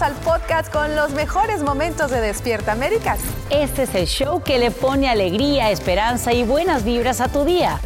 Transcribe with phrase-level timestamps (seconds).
[0.00, 3.16] Bienvenidos al podcast con los mejores momentos de Despierta América.
[3.50, 7.78] Este es el show que le pone alegría, esperanza y buenas vibras a tu día.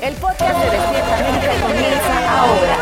[0.00, 2.76] El podcast de Despierta América comienza ahora.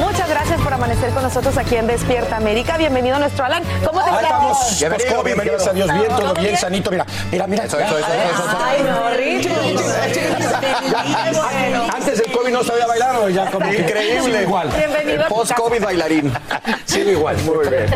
[0.00, 2.76] Muchas gracias por amanecer con nosotros aquí en Despierta América.
[2.76, 3.62] Bienvenido nuestro Alan.
[3.84, 4.78] ¿Cómo te sientes?
[4.78, 6.90] Bienvenido, bienvenidos a Dios bien, todo bien, sanito.
[6.90, 7.64] Mira, mira, mira.
[7.64, 8.58] Eso, eso, eso, eso.
[8.62, 10.45] Ay, no, Rich.
[11.94, 14.42] Antes del COVID no sabía bailar, o ya como Increíble.
[14.42, 14.68] igual.
[14.76, 16.32] Bienvenido a tu Post-COVID bailarín.
[16.84, 17.36] Sigo igual.
[17.44, 17.86] Muy bien.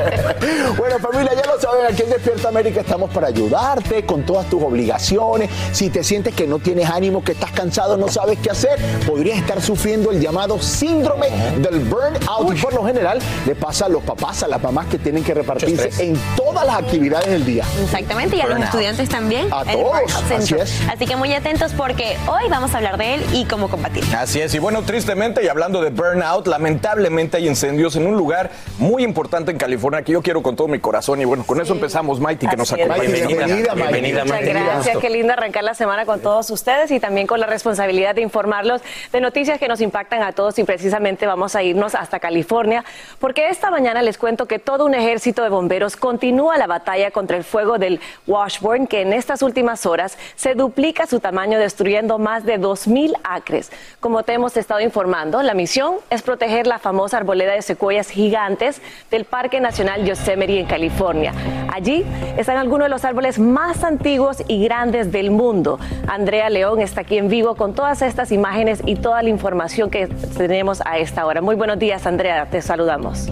[0.76, 4.62] Bueno, familia, ya lo saben, aquí en Despierta América estamos para ayudarte con todas tus
[4.62, 5.50] obligaciones.
[5.72, 9.38] Si te sientes que no tienes ánimo, que estás cansado, no sabes qué hacer, podrías
[9.38, 12.56] estar sufriendo el llamado síndrome del burnout.
[12.56, 15.34] Y por lo general le pasa a los papás, a las mamás que tienen que
[15.34, 17.64] repartirse en todas las actividades del día.
[17.82, 19.48] Exactamente, y a los estudiantes también.
[19.52, 20.80] A todos, así es.
[20.92, 24.04] Así que muy atentos porque hoy vamos a hablar de él y cómo combatir.
[24.16, 28.50] Así es, y bueno, tristemente, y hablando de burnout, lamentablemente hay incendios en un lugar
[28.78, 31.20] muy importante en California que yo quiero con todo mi corazón.
[31.20, 33.08] Y bueno, con eso empezamos, Mighty, que nos Así acompaña.
[33.08, 37.26] Mighty, Bienvenida, bienvenida, Muchas gracias, qué lindo arrancar la semana con todos ustedes y también
[37.26, 41.54] con la responsabilidad de informarlos de noticias que nos impactan a todos y precisamente vamos
[41.54, 42.84] a irnos hasta California
[43.18, 47.36] porque esta mañana les cuento que todo un ejército de bomberos continúa la batalla contra
[47.36, 52.39] el fuego del Washburn que en estas últimas horas se duplica su tamaño destruyendo más
[52.44, 53.70] de 2.000 acres.
[54.00, 58.80] Como te hemos estado informando, la misión es proteger la famosa arboleda de secuoyas gigantes
[59.10, 61.32] del Parque Nacional Yosemite en California.
[61.72, 62.04] Allí
[62.36, 65.78] están algunos de los árboles más antiguos y grandes del mundo.
[66.08, 70.06] Andrea León está aquí en vivo con todas estas imágenes y toda la información que
[70.36, 71.40] tenemos a esta hora.
[71.40, 73.30] Muy buenos días, Andrea, te saludamos.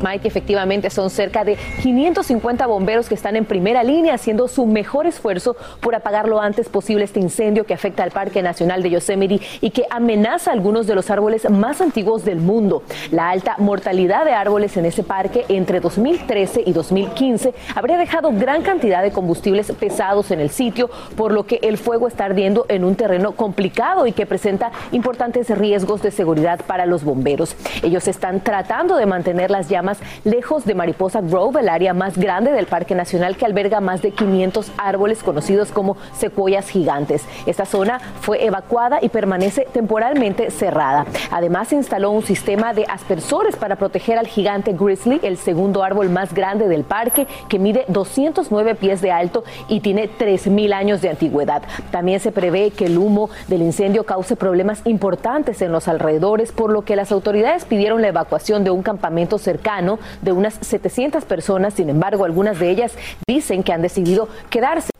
[0.00, 5.06] Mike, efectivamente son cerca de 550 bomberos que están en primera línea haciendo su mejor
[5.06, 9.40] esfuerzo por apagar lo antes posible este incendio que afecta al Parque Nacional de Yosemite
[9.60, 12.82] y que amenaza algunos de los árboles más antiguos del mundo.
[13.10, 18.62] La alta mortalidad de árboles en ese parque entre 2013 y 2015 habría dejado gran
[18.62, 22.84] cantidad de combustibles pesados en el sitio, por lo que el fuego está ardiendo en
[22.84, 27.56] un terreno complicado y que presenta importantes riesgos de seguridad para los bomberos.
[27.82, 29.87] Ellos están tratando de mantener las llamas
[30.24, 34.10] lejos de Mariposa Grove, el área más grande del Parque Nacional que alberga más de
[34.10, 37.24] 500 árboles conocidos como secuoyas gigantes.
[37.46, 41.06] Esta zona fue evacuada y permanece temporalmente cerrada.
[41.30, 46.10] Además, se instaló un sistema de aspersores para proteger al gigante grizzly, el segundo árbol
[46.10, 51.10] más grande del parque, que mide 209 pies de alto y tiene 3.000 años de
[51.10, 51.62] antigüedad.
[51.90, 56.70] También se prevé que el humo del incendio cause problemas importantes en los alrededores, por
[56.70, 59.77] lo que las autoridades pidieron la evacuación de un campamento cercano
[60.22, 61.74] de unas 700 personas.
[61.74, 62.92] Sin embargo, algunas de ellas
[63.26, 64.90] dicen que han decidido quedarse.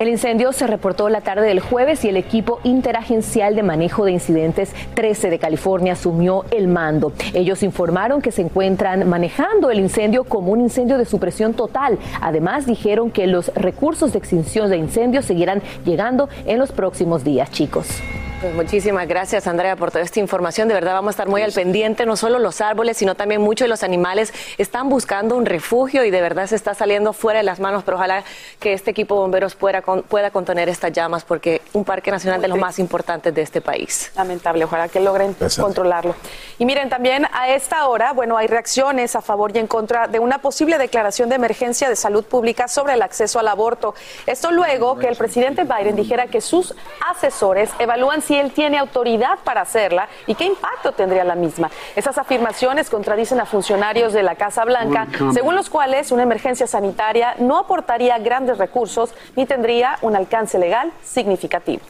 [0.00, 4.12] El incendio se reportó la tarde del jueves y el equipo interagencial de manejo de
[4.12, 7.12] incidentes 13 de California asumió el mando.
[7.34, 11.98] Ellos informaron que se encuentran manejando el incendio como un incendio de supresión total.
[12.22, 17.50] Además, dijeron que los recursos de extinción de incendios seguirán llegando en los próximos días,
[17.50, 18.00] chicos.
[18.40, 20.66] Pues muchísimas gracias, Andrea, por toda esta información.
[20.66, 22.06] De verdad vamos a estar muy al pendiente.
[22.06, 26.10] No solo los árboles, sino también muchos de los animales están buscando un refugio y
[26.10, 27.84] de verdad se está saliendo fuera de las manos.
[27.84, 28.24] Pero ojalá
[28.58, 32.40] que este equipo de bomberos pueda, con- pueda contener estas llamas, porque un parque nacional
[32.40, 34.10] de los más importantes de este país.
[34.16, 36.14] Lamentable, ojalá que logren controlarlo.
[36.58, 40.18] Y miren, también a esta hora, bueno, hay reacciones a favor y en contra de
[40.18, 43.94] una posible declaración de emergencia de salud pública sobre el acceso al aborto.
[44.26, 46.74] Esto luego que el presidente Biden dijera que sus
[47.06, 51.68] asesores evalúan si él tiene autoridad para hacerla y qué impacto tendría la misma.
[51.96, 57.34] Esas afirmaciones contradicen a funcionarios de la Casa Blanca, según los cuales una emergencia sanitaria
[57.40, 61.82] no aportaría grandes recursos ni tendría un alcance legal significativo.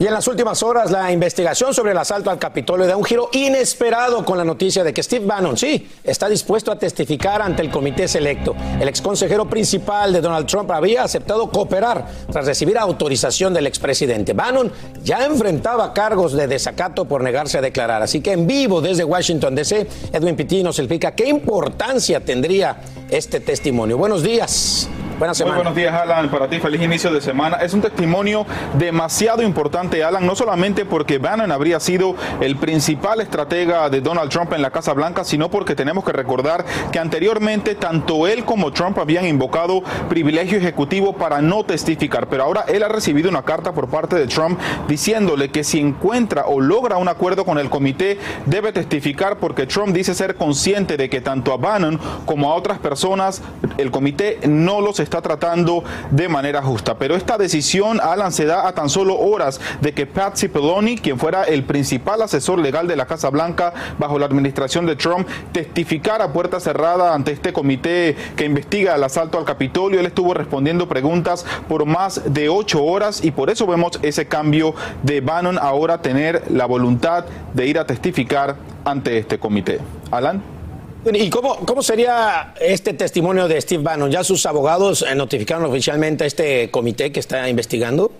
[0.00, 3.28] Y en las últimas horas, la investigación sobre el asalto al Capitolio da un giro
[3.34, 7.70] inesperado con la noticia de que Steve Bannon, sí, está dispuesto a testificar ante el
[7.70, 8.56] comité selecto.
[8.80, 14.32] El exconsejero principal de Donald Trump había aceptado cooperar tras recibir autorización del expresidente.
[14.32, 18.00] Bannon ya enfrentaba cargos de desacato por negarse a declarar.
[18.00, 22.80] Así que en vivo desde Washington, D.C., Edwin Pitti nos explica qué importancia tendría
[23.10, 23.98] este testimonio.
[23.98, 24.88] Buenos días.
[25.20, 25.56] Buenas semana.
[25.56, 26.30] Muy buenos días, Alan.
[26.30, 27.58] Para ti, feliz inicio de semana.
[27.58, 28.46] Es un testimonio
[28.78, 34.54] demasiado importante, Alan, no solamente porque Bannon habría sido el principal estratega de Donald Trump
[34.54, 38.98] en la Casa Blanca, sino porque tenemos que recordar que anteriormente tanto él como Trump
[38.98, 42.26] habían invocado privilegio ejecutivo para no testificar.
[42.28, 44.58] Pero ahora él ha recibido una carta por parte de Trump
[44.88, 49.94] diciéndole que si encuentra o logra un acuerdo con el comité, debe testificar porque Trump
[49.94, 53.42] dice ser consciente de que tanto a Bannon como a otras personas
[53.76, 56.96] el comité no los está tratando de manera justa.
[56.96, 61.18] Pero esta decisión, Alan, se da a tan solo horas de que Pat Cipollone, quien
[61.18, 66.26] fuera el principal asesor legal de la Casa Blanca bajo la administración de Trump, testificara
[66.26, 69.98] a puerta cerrada ante este comité que investiga el asalto al Capitolio.
[69.98, 74.74] Él estuvo respondiendo preguntas por más de ocho horas y por eso vemos ese cambio
[75.02, 77.24] de Bannon ahora tener la voluntad
[77.54, 79.80] de ir a testificar ante este comité.
[80.10, 80.59] Alan.
[81.02, 84.10] ¿Y cómo, sería este testimonio de Steve Bannon?
[84.10, 88.12] ¿Ya sus abogados eh, notificaron oficialmente a este comité que está investigando?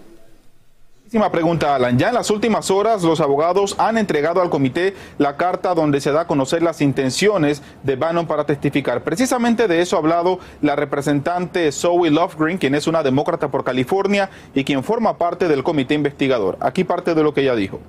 [1.05, 1.99] Última pregunta, Alan.
[1.99, 6.11] Ya en las últimas horas, los abogados han entregado al comité la carta donde se
[6.13, 9.03] da a conocer las intenciones de Bannon para testificar.
[9.03, 14.31] Precisamente de eso ha hablado la representante Zoe Lovegreen, quien es una demócrata por California
[14.55, 16.57] y quien forma parte del comité investigador.
[16.61, 17.81] Aquí parte de lo que ella dijo.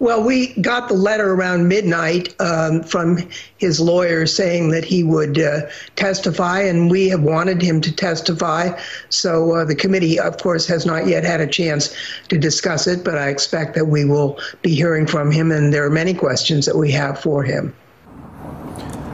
[0.00, 3.18] Well, we got the letter around midnight um, from
[3.56, 5.62] his lawyer saying that he would uh,
[5.96, 8.78] testify, and we have wanted him to testify.
[9.08, 11.96] So uh, the committee, of course, has not yet had a chance
[12.28, 15.84] to discuss it, but I expect that we will be hearing from him, and there
[15.84, 17.74] are many questions that we have for him.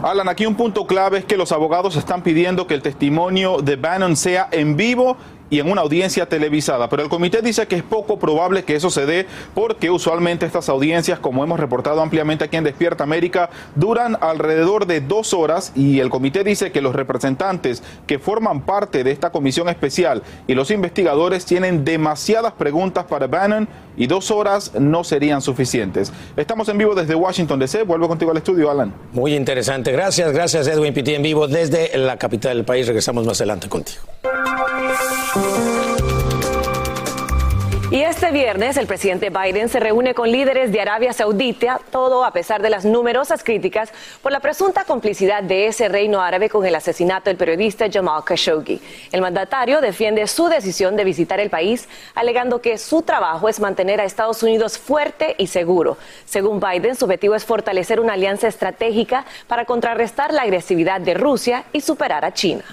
[0.02, 3.76] Alan, aquí un punto clave es que los abogados están pidiendo que el testimonio de
[3.76, 5.16] Bannon sea en vivo
[5.50, 6.88] y en una audiencia televisada.
[6.88, 10.68] Pero el comité dice que es poco probable que eso se dé porque usualmente estas
[10.68, 16.00] audiencias, como hemos reportado ampliamente aquí en Despierta América, duran alrededor de dos horas y
[16.00, 20.70] el comité dice que los representantes que forman parte de esta comisión especial y los
[20.70, 26.12] investigadores tienen demasiadas preguntas para Bannon y dos horas no serían suficientes.
[26.36, 27.82] Estamos en vivo desde Washington DC.
[27.84, 28.92] Vuelvo contigo al estudio, Alan.
[29.12, 29.92] Muy interesante.
[29.92, 32.86] Gracias, gracias Edwin Pitti en vivo desde la capital del país.
[32.86, 34.02] Regresamos más adelante contigo.
[37.94, 42.32] Y este viernes el presidente Biden se reúne con líderes de Arabia Saudita, todo a
[42.32, 46.74] pesar de las numerosas críticas por la presunta complicidad de ese reino árabe con el
[46.74, 48.80] asesinato del periodista Jamal Khashoggi.
[49.12, 54.00] El mandatario defiende su decisión de visitar el país, alegando que su trabajo es mantener
[54.00, 55.96] a Estados Unidos fuerte y seguro.
[56.24, 61.62] Según Biden, su objetivo es fortalecer una alianza estratégica para contrarrestar la agresividad de Rusia
[61.72, 62.64] y superar a China.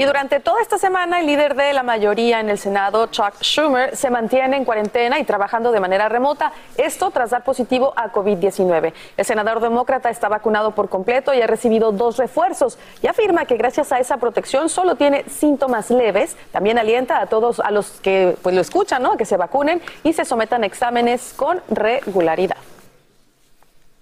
[0.00, 3.96] Y durante toda esta semana, el líder de la mayoría en el Senado, Chuck Schumer,
[3.96, 6.52] se mantiene en cuarentena y trabajando de manera remota.
[6.76, 8.92] Esto tras dar positivo a COVID-19.
[9.16, 13.56] El senador demócrata está vacunado por completo y ha recibido dos refuerzos y afirma que
[13.56, 16.36] gracias a esa protección solo tiene síntomas leves.
[16.52, 19.16] También alienta a todos a los que pues, lo escuchan, ¿no?
[19.16, 22.58] Que se vacunen y se sometan a exámenes con regularidad.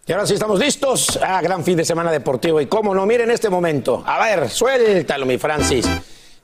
[0.09, 1.19] Y ahora sí estamos listos.
[1.21, 2.61] Ah, gran fin de semana deportivo.
[2.61, 4.05] Y cómo no, miren este momento.
[4.07, 5.87] A ver, suéltalo, mi Francis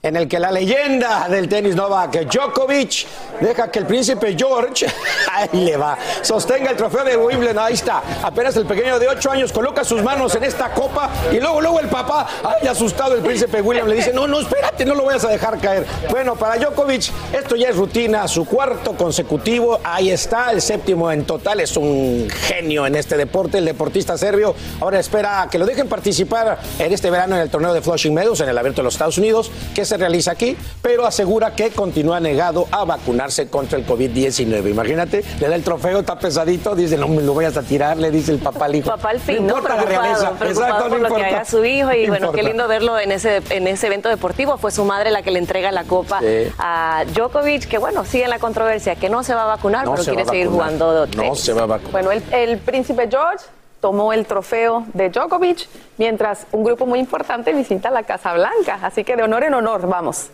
[0.03, 3.07] en el que la leyenda del tenis Novak Djokovic
[3.39, 4.85] deja que el príncipe George,
[5.31, 9.31] ahí le va, sostenga el trofeo de Wimbledon, ahí está, apenas el pequeño de 8
[9.31, 13.21] años coloca sus manos en esta copa y luego, luego el papá, ay, asustado el
[13.21, 15.85] príncipe William, le dice, no, no, espérate, no lo vayas a dejar caer.
[16.09, 21.23] Bueno, para Djokovic esto ya es rutina, su cuarto consecutivo, ahí está, el séptimo en
[21.23, 25.87] total, es un genio en este deporte, el deportista serbio, ahora espera que lo dejen
[25.87, 28.95] participar en este verano en el torneo de Flushing Meadows, en el abierto de los
[28.95, 33.85] Estados Unidos, que se realiza aquí, pero asegura que continúa negado a vacunarse contra el
[33.85, 34.71] COVID-19.
[34.71, 38.09] Imagínate, le da el trofeo, está pesadito, dice, no me lo voy a tirar, le
[38.09, 38.89] dice el papá al hijo.
[38.89, 40.33] Papá al fin, no, importa la realeza.
[40.41, 43.67] Exacto, por lo que haga su hijo y bueno, qué lindo verlo en ese, en
[43.67, 44.57] ese evento deportivo.
[44.57, 46.21] Fue su madre la que le entrega la copa
[46.57, 50.03] a Djokovic, que bueno, sigue en la controversia, que no se va a vacunar, pero
[50.03, 51.91] quiere seguir jugando No se va a vacunar.
[51.91, 53.45] Bueno, el, el príncipe George
[53.83, 58.79] tomó el trofeo de Djokovic, mientras un grupo muy importante visita la Casa Blanca.
[58.81, 60.29] Así que de honor en honor, vamos.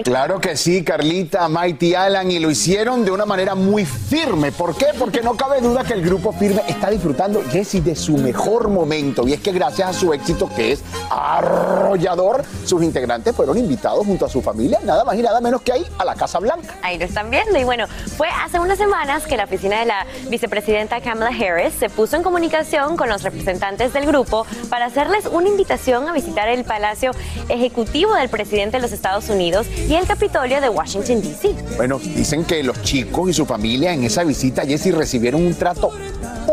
[0.00, 4.50] Claro que sí, Carlita, Mighty Alan, y lo hicieron de una manera muy firme.
[4.50, 4.86] ¿Por qué?
[4.98, 9.28] Porque no cabe duda que el grupo firme está disfrutando, Jesse, de su mejor momento.
[9.28, 14.24] Y es que gracias a su éxito, que es arrollador, sus integrantes fueron invitados junto
[14.24, 16.74] a su familia, nada más y nada menos que ahí, a la Casa Blanca.
[16.82, 17.58] Ahí lo están viendo.
[17.58, 21.90] Y bueno, fue hace unas semanas que la oficina de la vicepresidenta Kamala Harris se
[21.90, 26.64] puso en comunicación con los representantes del grupo para hacerles una invitación a visitar el
[26.64, 27.10] Palacio
[27.50, 31.54] Ejecutivo del presidente de los Estados Unidos y el Capitolio de Washington, D.C.
[31.76, 35.90] Bueno, dicen que los chicos y su familia en esa visita, Jesse, recibieron un trato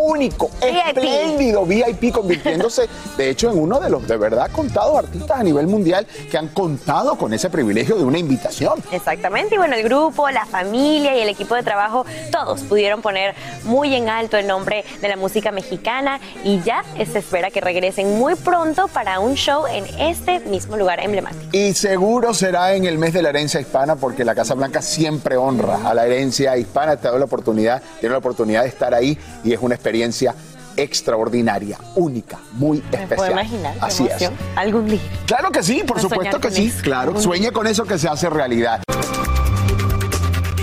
[0.10, 5.44] único, espléndido VIP, convirtiéndose, de hecho, en uno de los de verdad contados artistas a
[5.44, 8.82] nivel mundial que han contado con ese privilegio de una invitación.
[8.92, 13.36] Exactamente, y bueno, el grupo, la familia y el equipo de trabajo, todos pudieron poner
[13.66, 18.18] muy en alto el nombre de la música mexicana y ya se espera que regresen
[18.18, 21.44] muy pronto para un show en este mismo lugar emblemático.
[21.52, 25.38] Y seguro será en el mes de la herencia hispana porque la Casa Blanca siempre
[25.38, 26.98] honra a la herencia hispana.
[26.98, 29.99] Te doy la oportunidad, tiene la oportunidad de estar ahí y es una experiencia
[30.78, 33.16] extraordinaria, única, muy especial.
[33.16, 33.76] ¿Puedo imaginar?
[33.82, 34.32] Así es.
[34.56, 35.02] Algún día.
[35.26, 37.20] Claro que sí, por supuesto que sí, claro.
[37.20, 38.82] Sueñe con eso que se hace realidad.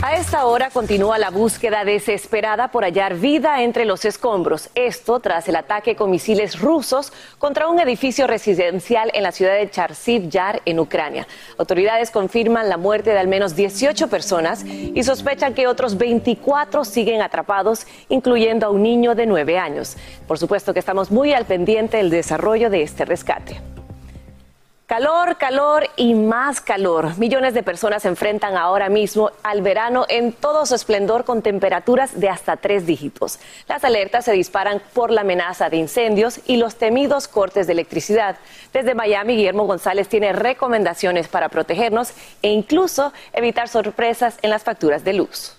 [0.06, 4.70] A esta hora continúa la búsqueda desesperada por hallar vida entre los escombros.
[4.76, 9.68] Esto tras el ataque con misiles rusos contra un edificio residencial en la ciudad de
[9.68, 11.26] Charsiv Yar, en Ucrania.
[11.58, 17.20] Autoridades confirman la muerte de al menos 18 personas y sospechan que otros 24 siguen
[17.20, 19.96] atrapados, incluyendo a un niño de 9 años.
[20.28, 23.60] Por supuesto que estamos muy al pendiente del desarrollo de este rescate.
[24.86, 27.18] Calor, calor y más calor.
[27.18, 32.20] Millones de personas se enfrentan ahora mismo al verano en todo su esplendor con temperaturas
[32.20, 33.40] de hasta tres dígitos.
[33.66, 38.36] Las alertas se disparan por la amenaza de incendios y los temidos cortes de electricidad.
[38.72, 45.02] Desde Miami, Guillermo González tiene recomendaciones para protegernos e incluso evitar sorpresas en las facturas
[45.02, 45.55] de luz.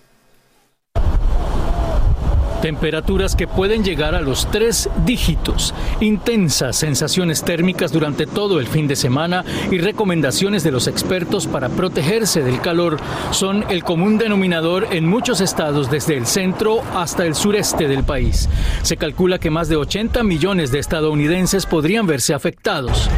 [2.61, 8.87] Temperaturas que pueden llegar a los tres dígitos, intensas sensaciones térmicas durante todo el fin
[8.87, 12.97] de semana y recomendaciones de los expertos para protegerse del calor
[13.31, 18.49] son el común denominador en muchos estados desde el centro hasta el sureste del país.
[18.81, 23.09] Se calcula que más de 80 millones de estadounidenses podrían verse afectados.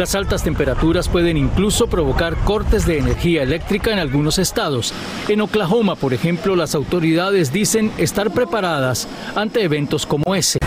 [0.00, 4.94] Las altas temperaturas pueden incluso provocar cortes de energía eléctrica en algunos estados.
[5.28, 10.58] En Oklahoma, por ejemplo, las autoridades dicen estar preparadas ante eventos como ese.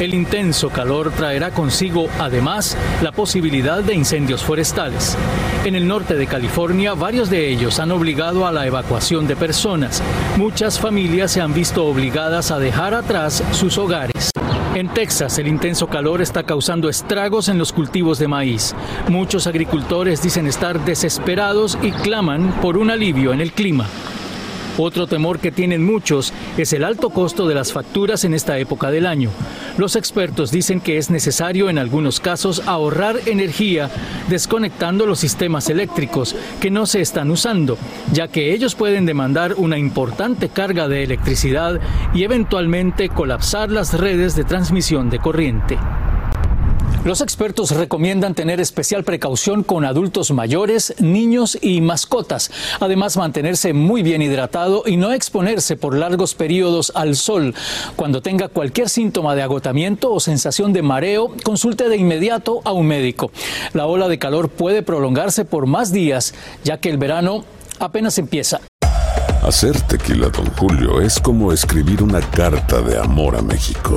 [0.00, 5.16] El intenso calor traerá consigo, además, la posibilidad de incendios forestales.
[5.64, 10.02] En el norte de California, varios de ellos han obligado a la evacuación de personas.
[10.36, 14.32] Muchas familias se han visto obligadas a dejar atrás sus hogares.
[14.74, 18.74] En Texas, el intenso calor está causando estragos en los cultivos de maíz.
[19.06, 23.86] Muchos agricultores dicen estar desesperados y claman por un alivio en el clima.
[24.78, 28.90] Otro temor que tienen muchos es el alto costo de las facturas en esta época
[28.90, 29.30] del año.
[29.76, 33.90] Los expertos dicen que es necesario en algunos casos ahorrar energía
[34.28, 37.76] desconectando los sistemas eléctricos que no se están usando,
[38.12, 41.80] ya que ellos pueden demandar una importante carga de electricidad
[42.14, 45.78] y eventualmente colapsar las redes de transmisión de corriente.
[47.04, 52.52] Los expertos recomiendan tener especial precaución con adultos mayores, niños y mascotas.
[52.78, 57.56] Además, mantenerse muy bien hidratado y no exponerse por largos periodos al sol.
[57.96, 62.86] Cuando tenga cualquier síntoma de agotamiento o sensación de mareo, consulte de inmediato a un
[62.86, 63.32] médico.
[63.72, 67.44] La ola de calor puede prolongarse por más días, ya que el verano
[67.80, 68.60] apenas empieza.
[69.42, 73.96] Hacer tequila, don Julio, es como escribir una carta de amor a México.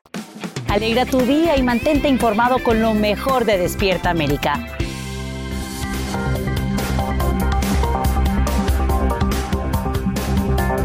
[0.71, 4.57] Alegra tu día y mantente informado con lo mejor de Despierta América.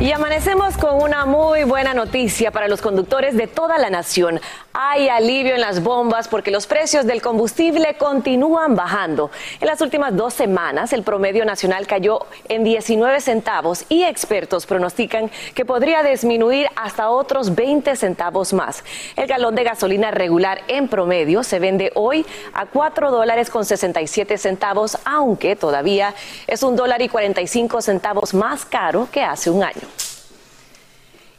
[0.00, 4.40] Y amanecemos con una muy buena noticia para los conductores de toda la nación.
[4.78, 9.30] Hay alivio en las bombas porque los precios del combustible continúan bajando.
[9.58, 15.30] En las últimas dos semanas el promedio nacional cayó en 19 centavos y expertos pronostican
[15.54, 18.84] que podría disminuir hasta otros 20 centavos más.
[19.16, 24.36] El galón de gasolina regular en promedio se vende hoy a 4 dólares con 67
[24.36, 26.14] centavos, aunque todavía
[26.46, 30.15] es un dólar y 45 centavos más caro que hace un año.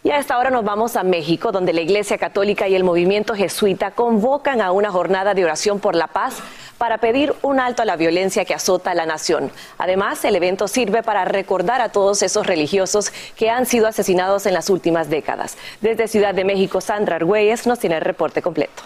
[0.03, 3.33] Y a esta hora nos vamos a México, donde la Iglesia Católica y el movimiento
[3.33, 6.37] jesuita convocan a una jornada de oración por la paz
[6.77, 9.51] para pedir un alto a la violencia que azota a la nación.
[9.77, 14.53] Además, el evento sirve para recordar a todos esos religiosos que han sido asesinados en
[14.53, 15.57] las últimas décadas.
[15.81, 18.83] Desde Ciudad de México, Sandra Argüelles nos tiene el reporte completo.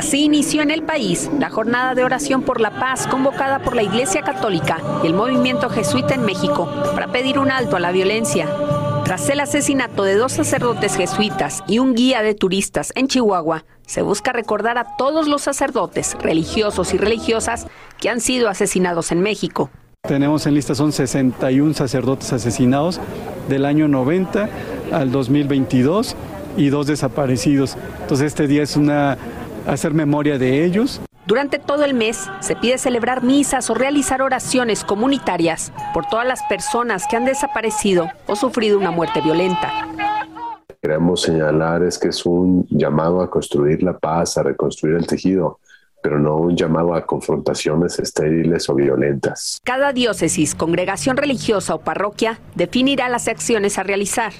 [0.00, 3.82] Así inició en el país la jornada de oración por la paz convocada por la
[3.82, 8.48] Iglesia Católica y el movimiento jesuita en México para pedir un alto a la violencia.
[9.04, 14.00] Tras el asesinato de dos sacerdotes jesuitas y un guía de turistas en Chihuahua, se
[14.00, 17.66] busca recordar a todos los sacerdotes, religiosos y religiosas
[17.98, 19.68] que han sido asesinados en México.
[20.08, 22.98] Tenemos en lista son 61 sacerdotes asesinados
[23.50, 24.48] del año 90
[24.92, 26.16] al 2022
[26.56, 27.76] y dos desaparecidos.
[28.00, 29.18] Entonces este día es una
[29.66, 31.00] hacer memoria de ellos.
[31.26, 36.42] Durante todo el mes se pide celebrar misas o realizar oraciones comunitarias por todas las
[36.44, 39.70] personas que han desaparecido o sufrido una muerte violenta.
[40.82, 45.60] Queremos señalar es que es un llamado a construir la paz, a reconstruir el tejido,
[46.02, 49.60] pero no un llamado a confrontaciones estériles o violentas.
[49.62, 54.32] Cada diócesis, congregación religiosa o parroquia definirá las acciones a realizar.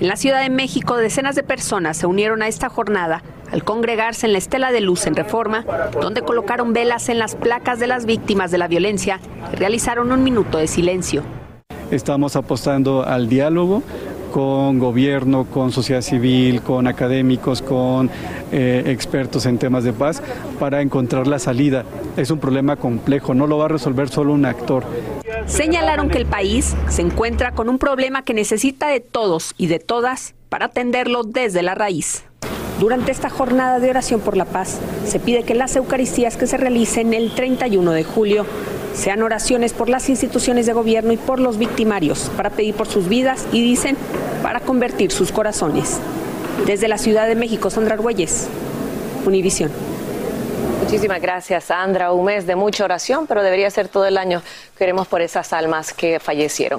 [0.00, 4.26] En la Ciudad de México, decenas de personas se unieron a esta jornada al congregarse
[4.26, 5.64] en la Estela de Luz en Reforma,
[6.00, 9.20] donde colocaron velas en las placas de las víctimas de la violencia
[9.52, 11.22] y realizaron un minuto de silencio.
[11.90, 13.82] Estamos apostando al diálogo
[14.32, 18.10] con gobierno, con sociedad civil, con académicos, con
[18.52, 20.22] eh, expertos en temas de paz,
[20.58, 21.84] para encontrar la salida.
[22.16, 24.84] Es un problema complejo, no lo va a resolver solo un actor.
[25.46, 29.78] Señalaron que el país se encuentra con un problema que necesita de todos y de
[29.78, 32.27] todas para atenderlo desde la raíz.
[32.78, 36.56] Durante esta jornada de oración por la paz, se pide que las Eucaristías que se
[36.56, 38.46] realicen el 31 de julio
[38.94, 43.08] sean oraciones por las instituciones de gobierno y por los victimarios, para pedir por sus
[43.08, 43.96] vidas y dicen,
[44.44, 45.98] para convertir sus corazones.
[46.66, 48.46] Desde la Ciudad de México, Sandra Argüelles,
[49.26, 49.72] Univisión.
[50.84, 52.12] Muchísimas gracias, Sandra.
[52.12, 54.40] Un mes de mucha oración, pero debería ser todo el año.
[54.78, 56.78] Queremos por esas almas que fallecieron.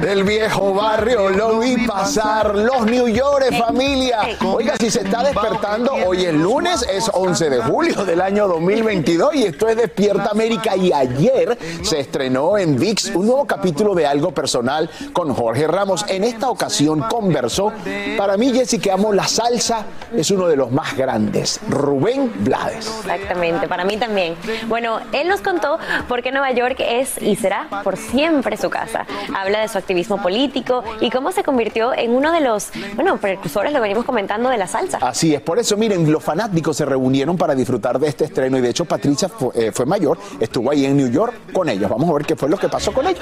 [0.00, 4.20] Del viejo barrio lo vi pasar, los New York, familia.
[4.44, 9.34] Oiga, si se está despertando, hoy es lunes, es 11 de julio del año 2022
[9.34, 10.76] y esto es Despierta América.
[10.76, 16.04] Y ayer se estrenó en VIX un nuevo capítulo de Algo Personal con Jorge Ramos.
[16.08, 17.72] En esta ocasión conversó,
[18.16, 19.84] para mí, Jessy, que amo la salsa,
[20.16, 22.86] es uno de los más grandes, Rubén Blades.
[23.00, 24.36] Exactamente, para mí también.
[24.68, 29.06] Bueno, él nos contó por qué Nueva York es y será por siempre su casa.
[29.34, 33.72] Habla de su activismo político y cómo se convirtió en uno de los, bueno, precursores,
[33.72, 34.98] lo venimos comentando, de la salsa.
[35.00, 38.60] Así es, por eso, miren, los fanáticos se reunieron para disfrutar de este estreno y
[38.60, 41.90] de hecho Patricia fue, eh, fue mayor, estuvo ahí en New York con ellos.
[41.90, 43.20] Vamos a ver qué fue lo que pasó con ellos.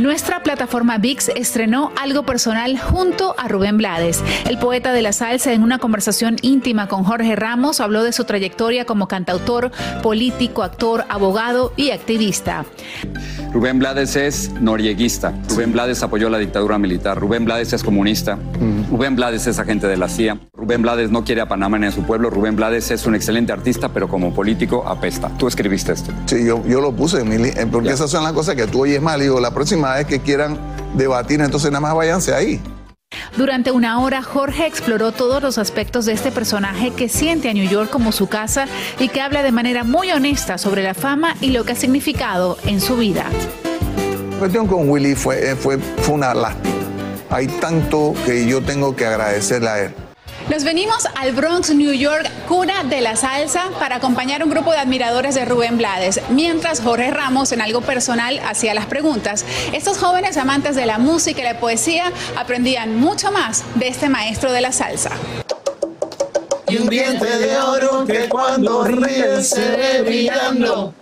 [0.00, 4.22] Nuestra plataforma VIX estrenó algo personal junto a Rubén Blades.
[4.48, 8.24] El poeta de la salsa, en una conversación íntima con Jorge Ramos, habló de su
[8.24, 9.70] trayectoria como cantautor,
[10.02, 12.64] político, actor, abogado y activista.
[13.52, 15.32] Rubén Blades es norieguista.
[15.48, 17.18] Rubén Blades apoyó la dictadura militar.
[17.18, 18.38] Rubén Blades es comunista.
[18.90, 20.38] Rubén Blades es agente de la CIA.
[20.54, 22.30] Rubén Blades no quiere a Panamá ni a su pueblo.
[22.30, 25.28] Rubén Blades es un excelente artista, pero como político apesta.
[25.38, 26.12] Tú escribiste esto.
[26.26, 29.20] Sí, yo, yo lo puse, li- porque esas son las cosas que tú oyes mal.
[29.20, 30.58] Digo, la próxima vez que quieran
[30.94, 32.60] debatir, entonces nada más váyanse ahí.
[33.36, 37.68] Durante una hora, Jorge exploró todos los aspectos de este personaje que siente a New
[37.68, 38.66] York como su casa
[38.98, 42.58] y que habla de manera muy honesta sobre la fama y lo que ha significado
[42.64, 43.24] en su vida.
[44.32, 46.74] La cuestión con Willy fue, eh, fue, fue una lástima.
[47.30, 49.94] Hay tanto que yo tengo que agradecerle a él.
[50.52, 54.70] Nos venimos al Bronx, New York, cuna de la salsa, para acompañar a un grupo
[54.70, 56.20] de admiradores de Rubén Blades.
[56.28, 59.46] Mientras Jorge Ramos, en algo personal, hacía las preguntas.
[59.72, 64.52] Estos jóvenes amantes de la música y la poesía aprendían mucho más de este maestro
[64.52, 65.12] de la salsa.
[66.68, 70.92] Y un diente de oro que cuando ríe se ve brillando.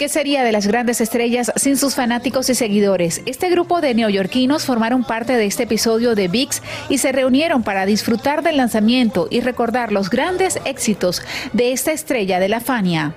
[0.00, 3.20] ¿Qué sería de las grandes estrellas sin sus fanáticos y seguidores?
[3.26, 7.84] Este grupo de neoyorquinos formaron parte de este episodio de VIX y se reunieron para
[7.84, 11.20] disfrutar del lanzamiento y recordar los grandes éxitos
[11.52, 13.14] de esta estrella de la Fania.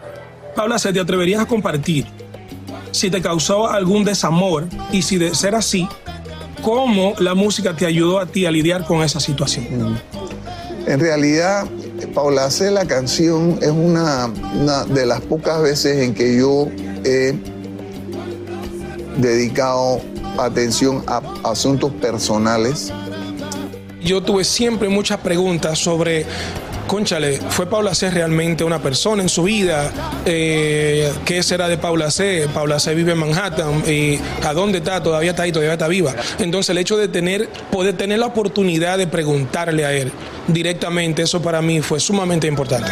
[0.57, 2.05] Paula, ¿se te atreverías a compartir
[2.91, 5.87] si te causó algún desamor y si de ser así,
[6.61, 9.93] cómo la música te ayudó a ti a lidiar con esa situación.
[9.93, 9.97] Mm.
[10.87, 11.65] En realidad,
[12.07, 16.67] Paula C, la canción es una, una de las pocas veces en que yo
[17.03, 17.33] he
[19.17, 20.01] dedicado
[20.37, 22.91] atención a asuntos personales.
[24.01, 26.25] Yo tuve siempre muchas preguntas sobre
[26.87, 29.91] Conchale, ¿fue Paula C realmente una persona en su vida?
[30.25, 32.47] Eh, ¿Qué será de Paula C?
[32.53, 35.01] Paula C vive en Manhattan y ¿a dónde está?
[35.01, 36.13] Todavía está ahí, todavía está viva.
[36.39, 40.11] Entonces el hecho de tener, poder tener la oportunidad de preguntarle a él
[40.47, 42.91] directamente, eso para mí fue sumamente importante.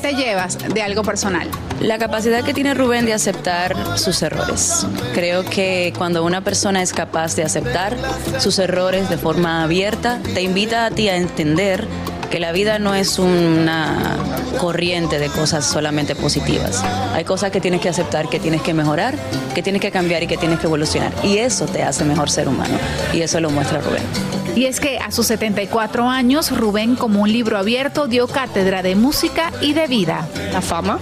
[0.00, 1.46] ¿Qué te llevas de algo personal?
[1.78, 4.86] La capacidad que tiene Rubén de aceptar sus errores.
[5.12, 7.98] Creo que cuando una persona es capaz de aceptar
[8.38, 11.86] sus errores de forma abierta, te invita a ti a entender
[12.30, 14.16] que la vida no es una
[14.58, 16.82] corriente de cosas solamente positivas.
[17.12, 19.14] Hay cosas que tienes que aceptar, que tienes que mejorar,
[19.54, 21.12] que tienes que cambiar y que tienes que evolucionar.
[21.24, 22.78] Y eso te hace mejor ser humano.
[23.12, 24.39] Y eso lo muestra Rubén.
[24.54, 28.96] Y es que a sus 74 años, Rubén, como un libro abierto, dio cátedra de
[28.96, 30.26] música y de vida.
[30.52, 30.98] La fama,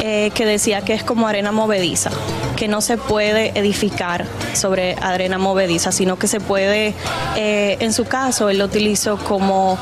[0.00, 2.10] eh, que decía que es como arena movediza,
[2.56, 6.94] que no se puede edificar sobre arena movediza, sino que se puede,
[7.36, 9.78] eh, en su caso, él lo utilizó como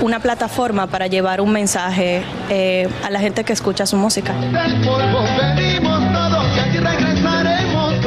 [0.00, 4.34] una plataforma para llevar un mensaje eh, a la gente que escucha su música.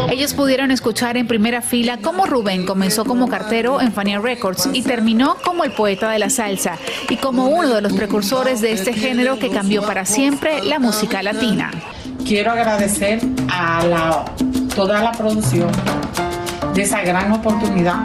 [0.09, 4.81] Ellos pudieron escuchar en primera fila cómo Rubén comenzó como cartero en Fania Records y
[4.81, 6.77] terminó como el poeta de la salsa
[7.09, 11.21] y como uno de los precursores de este género que cambió para siempre la música
[11.21, 11.69] latina.
[12.25, 14.25] Quiero agradecer a
[14.75, 15.69] toda la producción
[16.73, 17.99] de esa gran oportunidad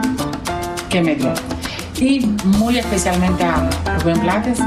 [0.91, 1.33] que me dio
[1.99, 4.59] y muy especialmente a Rubén Blates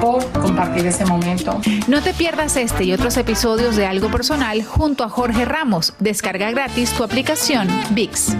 [0.00, 1.60] por compartir ese momento.
[1.88, 5.94] No te pierdas este y otros episodios de Algo Personal junto a Jorge Ramos.
[5.98, 8.36] Descarga gratis tu aplicación VIX.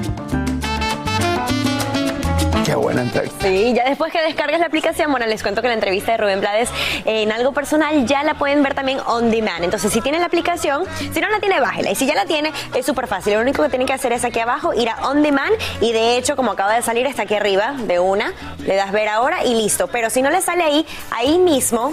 [2.66, 3.46] Qué buena entrevista.
[3.46, 6.40] Sí, ya después que descargues la aplicación, bueno, les cuento que la entrevista de Rubén
[6.40, 6.68] Blades
[7.04, 9.62] en algo personal ya la pueden ver también on demand.
[9.62, 11.92] Entonces, si tienen la aplicación, si no la tiene, bájela.
[11.92, 13.34] Y si ya la tiene, es súper fácil.
[13.34, 15.52] Lo único que tienen que hacer es aquí abajo, ir a on demand.
[15.80, 18.34] Y de hecho, como acaba de salir, está aquí arriba de una.
[18.58, 19.86] Le das ver ahora y listo.
[19.86, 21.92] Pero si no le sale ahí, ahí mismo,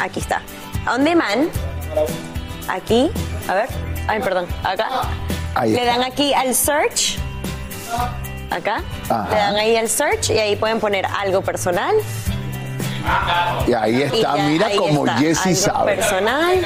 [0.00, 0.40] aquí está.
[0.90, 1.50] On demand.
[2.68, 3.10] Aquí,
[3.48, 3.68] a ver.
[4.08, 4.88] Ay, perdón, acá.
[5.62, 7.18] le dan aquí al search
[8.50, 8.82] acá.
[9.30, 11.94] Le dan ahí el search y ahí pueden poner algo personal.
[13.66, 15.96] Y ahí está, mira como Jessy sabe.
[15.96, 16.60] Personal.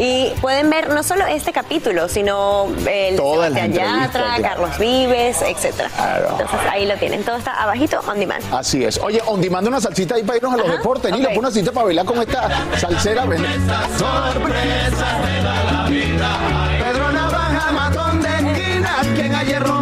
[0.00, 5.90] Y pueden ver no solo este capítulo, sino el de Yatra, Carlos Vives, etcétera.
[6.30, 7.24] Entonces ahí lo tienen.
[7.24, 8.44] Todo está abajito, on demand.
[8.54, 8.98] Así es.
[8.98, 11.10] Oye, on demand una salsita ahí para irnos a los deportes.
[11.10, 13.24] Ni le una cita para bailar con esta salsera.
[16.78, 19.77] Pedro Navaja, matón de esquina, quien ayer.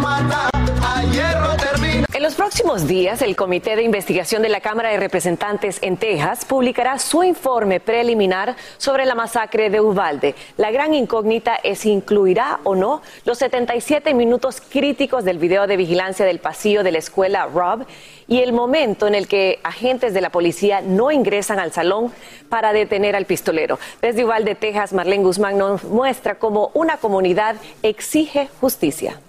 [2.17, 6.45] En los próximos días, el Comité de Investigación de la Cámara de Representantes en Texas
[6.45, 10.33] publicará su informe preliminar sobre la masacre de Uvalde.
[10.57, 15.77] La gran incógnita es si incluirá o no los 77 minutos críticos del video de
[15.77, 17.85] vigilancia del pasillo de la escuela Rob
[18.27, 22.11] y el momento en el que agentes de la policía no ingresan al salón
[22.49, 23.77] para detener al pistolero.
[24.01, 29.19] Desde Uvalde, Texas, Marlene Guzmán nos muestra cómo una comunidad exige justicia.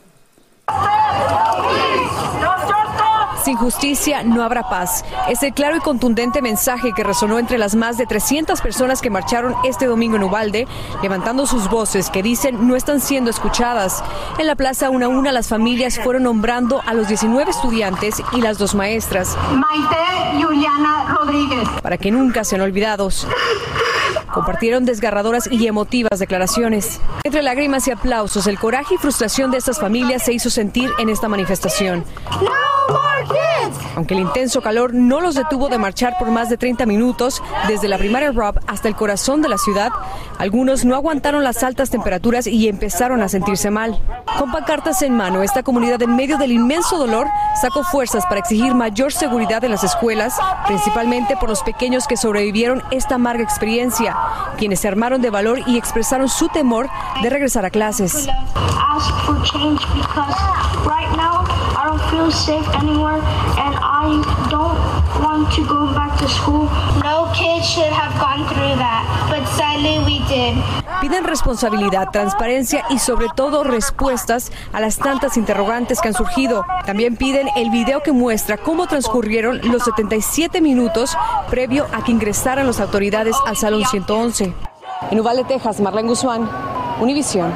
[3.49, 5.07] Sin justicia no habrá paz.
[5.27, 9.09] Es el claro y contundente mensaje que resonó entre las más de 300 personas que
[9.09, 10.69] marcharon este domingo en Ubalde,
[11.03, 14.05] levantando sus voces que dicen no están siendo escuchadas.
[14.39, 18.43] En la plaza una a una las familias fueron nombrando a los 19 estudiantes y
[18.43, 19.35] las dos maestras.
[19.53, 21.69] Maite Juliana Rodríguez.
[21.81, 23.27] Para que nunca sean olvidados.
[24.33, 27.01] Compartieron desgarradoras y emotivas declaraciones.
[27.25, 31.09] Entre lágrimas y aplausos, el coraje y frustración de estas familias se hizo sentir en
[31.09, 32.05] esta manifestación.
[33.97, 37.89] Aunque el intenso calor no los detuvo de marchar por más de 30 minutos, desde
[37.89, 39.91] la primaria Rob hasta el corazón de la ciudad,
[40.39, 44.01] algunos no aguantaron las altas temperaturas y empezaron a sentirse mal.
[44.39, 47.27] Con pancartas en mano, esta comunidad en medio del inmenso dolor
[47.61, 50.35] sacó fuerzas para exigir mayor seguridad en las escuelas,
[50.67, 54.17] principalmente por los pequeños que sobrevivieron esta amarga experiencia,
[54.57, 56.89] quienes se armaron de valor y expresaron su temor
[57.23, 58.29] de regresar a clases.
[71.01, 76.65] Piden responsabilidad, transparencia y sobre todo respuestas a las tantas interrogantes que han surgido.
[76.87, 81.17] También piden el video que muestra cómo transcurrieron los 77 minutos
[81.51, 84.53] previo a que ingresaran las autoridades al Salón 111.
[85.11, 86.51] En Uvalde, Texas, Marlene Guzmán,
[87.01, 87.53] Univisión.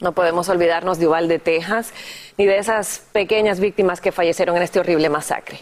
[0.00, 1.92] No podemos olvidarnos de Uvalde, Texas,
[2.38, 5.60] ni de esas pequeñas víctimas que fallecieron en este horrible masacre.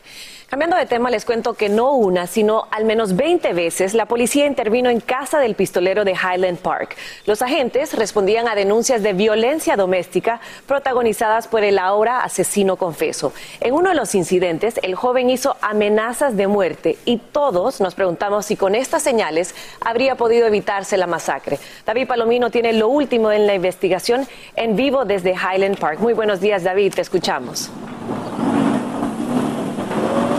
[0.49, 4.47] Cambiando de tema, les cuento que no una, sino al menos 20 veces la policía
[4.47, 6.97] intervino en casa del pistolero de Highland Park.
[7.27, 13.35] Los agentes respondían a denuncias de violencia doméstica protagonizadas por el ahora asesino confeso.
[13.61, 18.47] En uno de los incidentes, el joven hizo amenazas de muerte y todos nos preguntamos
[18.47, 21.59] si con estas señales habría podido evitarse la masacre.
[21.85, 26.01] David Palomino tiene lo último en la investigación en vivo desde Highland Park.
[26.01, 27.71] Muy buenos días, David, te escuchamos.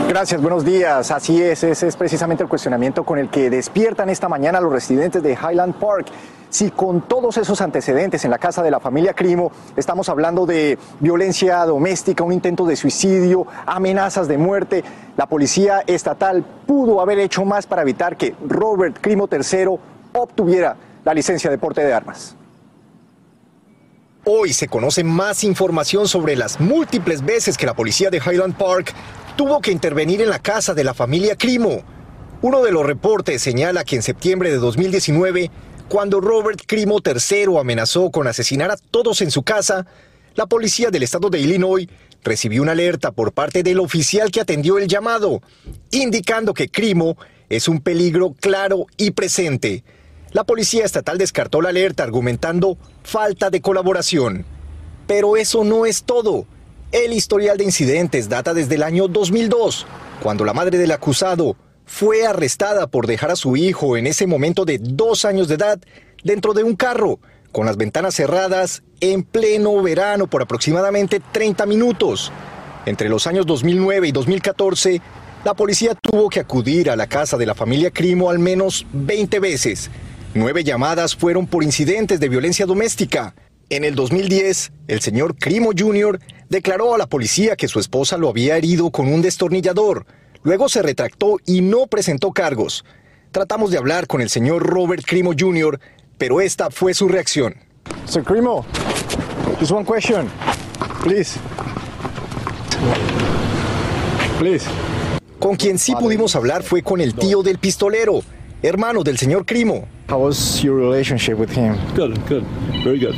[0.10, 1.12] Gracias, buenos días.
[1.12, 5.22] Así es, ese es precisamente el cuestionamiento con el que despiertan esta mañana los residentes
[5.22, 6.08] de Highland Park.
[6.50, 10.80] Si con todos esos antecedentes en la casa de la familia Crimo estamos hablando de
[11.00, 14.84] violencia doméstica, un intento de suicidio, amenazas de muerte,
[15.15, 19.78] la policía estatal pudo haber hecho más para evitar que Robert Crimo III
[20.13, 22.36] obtuviera la licencia de porte de armas.
[24.26, 28.95] Hoy se conoce más información sobre las múltiples veces que la policía de Highland Park
[29.39, 31.82] tuvo que intervenir en la casa de la familia Crimo.
[32.41, 35.49] Uno de los reportes señala que en septiembre de 2019,
[35.88, 39.88] cuando Robert Crimo III amenazó con asesinar a todos en su casa,
[40.36, 41.88] la policía del estado de Illinois
[42.21, 45.41] recibió una alerta por parte del oficial que atendió el llamado,
[45.91, 47.15] indicando que Crimo
[47.47, 49.86] es un peligro claro y presente.
[50.34, 54.43] La policía estatal descartó la alerta argumentando falta de colaboración.
[55.08, 56.45] Pero eso no es todo.
[56.91, 59.86] El historial de incidentes data desde el año 2002,
[60.23, 64.65] cuando la madre del acusado fue arrestada por dejar a su hijo en ese momento
[64.65, 65.80] de dos años de edad
[66.23, 67.19] dentro de un carro,
[67.52, 72.32] con las ventanas cerradas, en pleno verano por aproximadamente 30 minutos.
[72.88, 74.99] Entre los años 2009 y 2014,
[75.45, 79.39] la policía tuvo que acudir a la casa de la familia Crimo al menos 20
[79.39, 79.91] veces.
[80.34, 83.36] Nueve llamadas fueron por incidentes de violencia doméstica.
[83.69, 86.19] En el 2010, el señor Crimo Jr.
[86.50, 90.06] declaró a la policía que su esposa lo había herido con un destornillador.
[90.44, 92.84] Luego se retractó y no presentó cargos.
[93.32, 95.80] Tratamos de hablar con el señor Robert Crimo Jr.,
[96.18, 97.56] pero esta fue su reacción.
[98.06, 98.66] Sir Crimo,
[99.60, 100.28] just one question.
[101.04, 101.40] Please.
[104.40, 104.66] Please.
[105.40, 108.22] Con quien sí pudimos hablar fue con el tío del pistolero,
[108.62, 109.88] hermano del señor Crimo.
[110.10, 111.76] How was your relationship with him?
[111.96, 112.44] Good, good,
[112.84, 113.16] very good.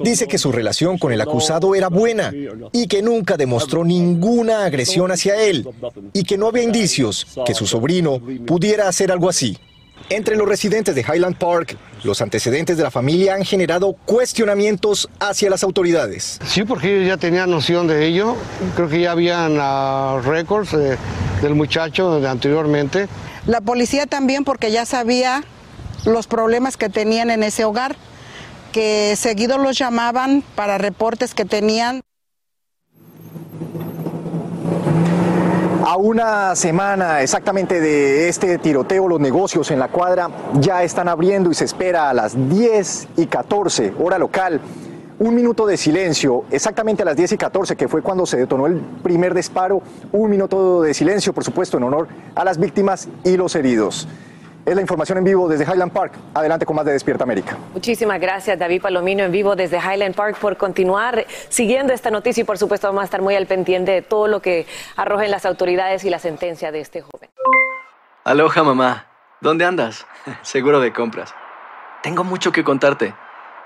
[0.00, 2.32] Dice que su relación con el acusado era buena
[2.72, 5.68] y que nunca demostró ninguna agresión hacia él
[6.12, 9.58] y que no había indicios que su sobrino pudiera hacer algo así.
[10.08, 15.48] Entre los residentes de Highland Park, los antecedentes de la familia han generado cuestionamientos hacia
[15.48, 16.38] las autoridades.
[16.44, 18.36] Sí, porque ellos ya tenían noción de ello.
[18.74, 20.98] Creo que ya habían uh, récords eh,
[21.40, 23.08] del muchacho de anteriormente.
[23.46, 25.44] La policía también porque ya sabía
[26.04, 27.96] los problemas que tenían en ese hogar
[28.72, 32.00] que seguido los llamaban para reportes que tenían.
[35.84, 41.50] A una semana exactamente de este tiroteo, los negocios en la cuadra ya están abriendo
[41.50, 44.60] y se espera a las 10 y 14 hora local.
[45.18, 48.66] Un minuto de silencio, exactamente a las 10 y 14, que fue cuando se detonó
[48.66, 49.82] el primer disparo.
[50.12, 54.08] Un minuto de silencio, por supuesto, en honor a las víctimas y los heridos.
[54.64, 56.14] Es la información en vivo desde Highland Park.
[56.34, 57.58] Adelante con más de Despierta América.
[57.72, 62.44] Muchísimas gracias, David Palomino, en vivo desde Highland Park, por continuar siguiendo esta noticia y,
[62.44, 66.04] por supuesto, vamos a estar muy al pendiente de todo lo que arrojen las autoridades
[66.04, 67.28] y la sentencia de este joven.
[68.22, 69.06] Aloha, mamá.
[69.40, 70.06] ¿Dónde andas?
[70.42, 71.34] Seguro de compras.
[72.04, 73.14] Tengo mucho que contarte.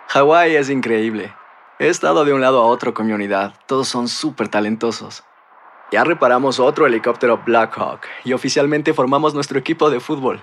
[0.08, 1.34] Hawái es increíble.
[1.78, 3.52] He estado de un lado a otro con mi unidad.
[3.66, 5.24] Todos son súper talentosos.
[5.92, 10.42] Ya reparamos otro helicóptero Blackhawk y oficialmente formamos nuestro equipo de fútbol.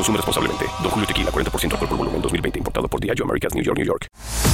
[0.00, 0.64] Consume responsablemente.
[0.82, 2.58] Don Julio Tequila, 40% alcohol por volumen, 2020.
[2.58, 4.06] Importado por Diageo Americas, New York, New York.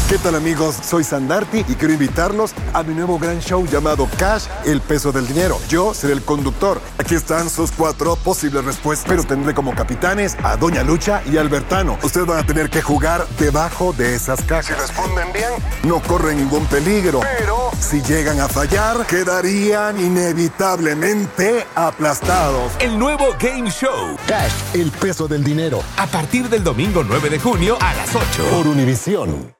[0.08, 0.76] ¿Qué tal, amigos?
[0.82, 5.26] Soy Sandarti y quiero invitarlos a mi nuevo gran show llamado Cash, el peso del
[5.26, 5.58] dinero.
[5.68, 6.80] Yo seré el conductor.
[6.98, 11.96] Aquí están sus cuatro posibles respuestas, pero tendré como capitanes a Doña Lucha y Albertano.
[12.02, 14.66] Ustedes van a tener que jugar debajo de esas cajas.
[14.66, 15.50] Si responden bien,
[15.84, 17.20] no corren ningún peligro.
[17.20, 22.72] Pero si llegan a fallar, quedarían inevitablemente aplastados.
[22.80, 24.16] El nuevo Game Show.
[24.26, 25.82] Cash, el peso del dinero.
[25.96, 28.44] A partir del domingo 9 de junio a las 8.
[28.50, 29.54] Por Univisión.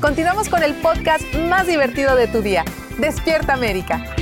[0.00, 2.64] Continuamos con el podcast más divertido de tu día.
[2.98, 4.14] Despierta América.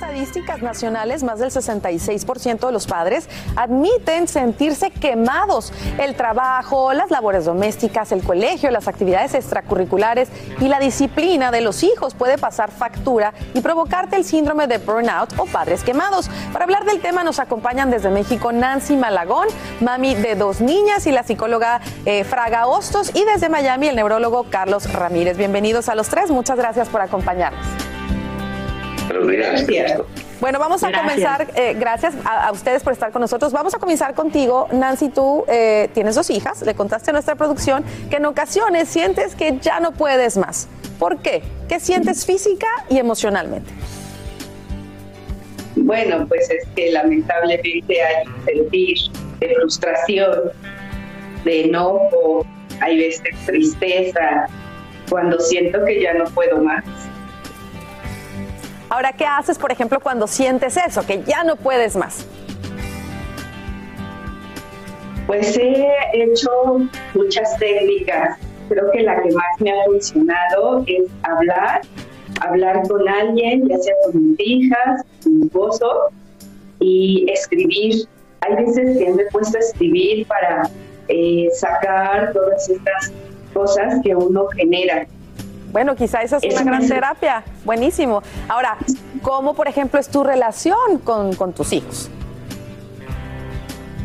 [0.00, 5.74] Estadísticas nacionales, más del 66% de los padres admiten sentirse quemados.
[5.98, 11.82] El trabajo, las labores domésticas, el colegio, las actividades extracurriculares y la disciplina de los
[11.82, 16.30] hijos puede pasar factura y provocarte el síndrome de burnout o padres quemados.
[16.50, 19.48] Para hablar del tema nos acompañan desde México Nancy Malagón,
[19.80, 24.46] mami de dos niñas y la psicóloga eh, Fraga Hostos y desde Miami el neurólogo
[24.48, 25.36] Carlos Ramírez.
[25.36, 27.89] Bienvenidos a los tres, muchas gracias por acompañarnos.
[29.12, 30.00] Gracias.
[30.40, 31.12] Bueno, vamos a Gracias.
[31.12, 33.52] comenzar, eh, gracias a, a ustedes por estar con nosotros.
[33.52, 37.84] Vamos a comenzar contigo, Nancy, tú eh, tienes dos hijas, le contaste a nuestra producción
[38.08, 40.68] que en ocasiones sientes que ya no puedes más.
[40.98, 41.42] ¿Por qué?
[41.68, 43.70] ¿Qué sientes física y emocionalmente?
[45.76, 48.96] Bueno, pues es que lamentablemente hay un sentir
[49.40, 50.52] de frustración,
[51.44, 52.46] de enojo,
[52.80, 54.46] hay veces tristeza,
[55.08, 56.84] cuando siento que ya no puedo más.
[58.90, 62.26] Ahora, ¿qué haces, por ejemplo, cuando sientes eso, que ya no puedes más?
[65.28, 66.50] Pues he hecho
[67.14, 68.36] muchas técnicas.
[68.68, 71.82] Creo que la que más me ha funcionado es hablar,
[72.40, 76.10] hablar con alguien, ya sea con mis hijas, con mi esposo,
[76.80, 78.08] y escribir.
[78.40, 80.68] Hay veces que me he puesto a escribir para
[81.06, 83.12] eh, sacar todas estas
[83.54, 85.06] cosas que uno genera.
[85.72, 87.44] Bueno, quizá esa es una gran terapia.
[87.64, 88.22] Buenísimo.
[88.48, 88.76] Ahora,
[89.22, 92.10] ¿cómo, por ejemplo, es tu relación con, con tus hijos?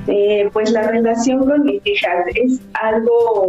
[0.07, 3.47] Eh, pues la relación con mis hijas es algo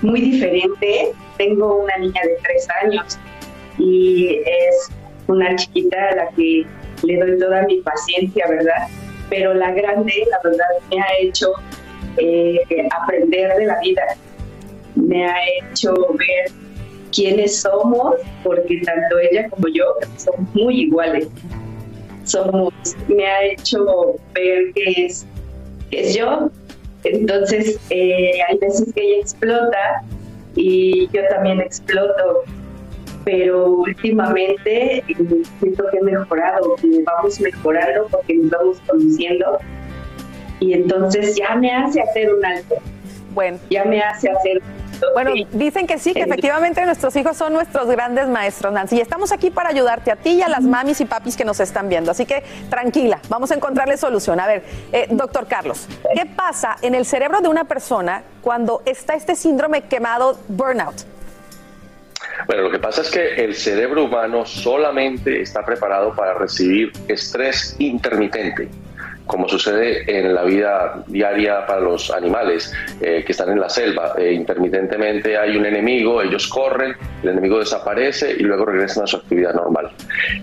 [0.00, 1.12] muy diferente.
[1.36, 3.18] Tengo una niña de tres años
[3.78, 4.90] y es
[5.26, 6.64] una chiquita a la que
[7.02, 8.88] le doy toda mi paciencia, ¿verdad?
[9.28, 11.52] Pero la grande, la verdad, me ha hecho
[12.16, 12.58] eh,
[13.02, 14.02] aprender de la vida.
[14.94, 16.52] Me ha hecho ver
[17.12, 19.84] quiénes somos, porque tanto ella como yo
[20.16, 21.28] somos muy iguales.
[22.24, 22.72] Somos,
[23.08, 25.26] me ha hecho ver que es,
[25.90, 26.50] que es yo.
[27.04, 30.02] Entonces, eh, hay veces que ella explota
[30.54, 32.44] y yo también exploto.
[33.24, 35.04] Pero últimamente eh,
[35.60, 39.58] siento que he mejorado, que vamos mejorando porque nos vamos conociendo.
[40.60, 42.76] Y entonces ya me hace hacer un alto.
[43.34, 43.58] Bueno.
[43.70, 44.62] Ya me hace hacer
[45.14, 48.96] Bueno, dicen que sí, que efectivamente nuestros hijos son nuestros grandes maestros, Nancy.
[48.96, 51.60] Y estamos aquí para ayudarte a ti y a las mamis y papis que nos
[51.60, 52.10] están viendo.
[52.10, 54.40] Así que tranquila, vamos a encontrarle solución.
[54.40, 54.62] A ver,
[54.92, 59.82] eh, doctor Carlos, ¿qué pasa en el cerebro de una persona cuando está este síndrome
[59.82, 61.04] quemado burnout?
[62.46, 67.76] Bueno, lo que pasa es que el cerebro humano solamente está preparado para recibir estrés
[67.78, 68.68] intermitente
[69.26, 74.14] como sucede en la vida diaria para los animales eh, que están en la selva.
[74.18, 79.16] Eh, intermitentemente hay un enemigo, ellos corren, el enemigo desaparece y luego regresan a su
[79.16, 79.90] actividad normal.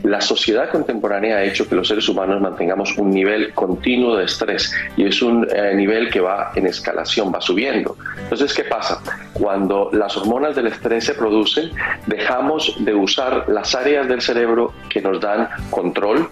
[0.03, 4.73] La sociedad contemporánea ha hecho que los seres humanos mantengamos un nivel continuo de estrés
[4.95, 7.97] y es un eh, nivel que va en escalación, va subiendo.
[8.17, 9.01] Entonces, ¿qué pasa?
[9.33, 11.71] Cuando las hormonas del estrés se producen,
[12.07, 16.29] dejamos de usar las áreas del cerebro que nos dan control,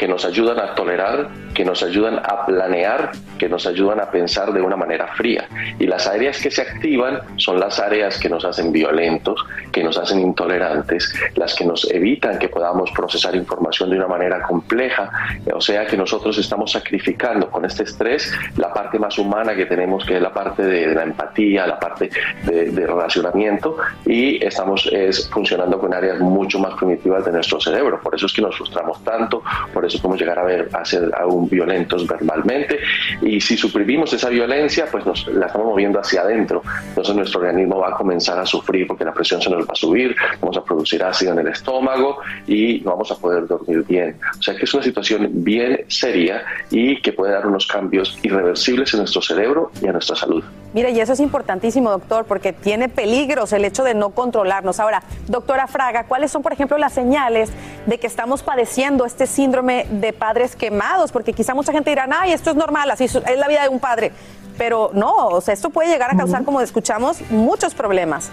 [0.00, 4.50] que nos ayudan a tolerar, que nos ayudan a planear, que nos ayudan a pensar
[4.50, 5.46] de una manera fría.
[5.78, 9.98] Y las áreas que se activan son las áreas que nos hacen violentos, que nos
[9.98, 15.10] hacen intolerantes, las que nos evitan que podamos procesar información de una manera compleja.
[15.52, 20.06] O sea que nosotros estamos sacrificando con este estrés la parte más humana que tenemos,
[20.06, 22.08] que es la parte de, la empatía, la parte
[22.44, 28.00] de, de relacionamiento, y estamos es, funcionando con áreas mucho más primitivas de nuestro cerebro.
[28.00, 29.42] Por eso es que nos frustramos tanto,
[29.74, 32.78] por eso podemos llegar a, ver, a ser aún violentos verbalmente.
[33.22, 36.62] Y si suprimimos esa violencia pues nos la estamos moviendo hacia adentro.
[36.88, 39.74] Entonces nuestro organismo va a comenzar a sufrir porque la presión se nos va a
[39.74, 44.16] subir vamos a producir ácido en el estómago y no vamos a poder dormir bien.
[44.38, 48.92] O sea que es una situación bien seria y que puede dar unos cambios irreversibles
[48.94, 52.88] en nuestro cerebro y a nuestra salud Mire, y eso es importantísimo, doctor, porque tiene
[52.88, 54.78] peligros el hecho de no controlarnos.
[54.78, 57.50] Ahora, doctora Fraga, ¿cuáles son, por ejemplo, las señales
[57.86, 61.10] de que estamos padeciendo este síndrome de padres quemados?
[61.10, 63.80] Porque quizá mucha gente dirá, ay, esto es normal, así es la vida de un
[63.80, 64.12] padre.
[64.58, 68.30] Pero no, o sea, esto puede llegar a causar, como escuchamos, muchos problemas.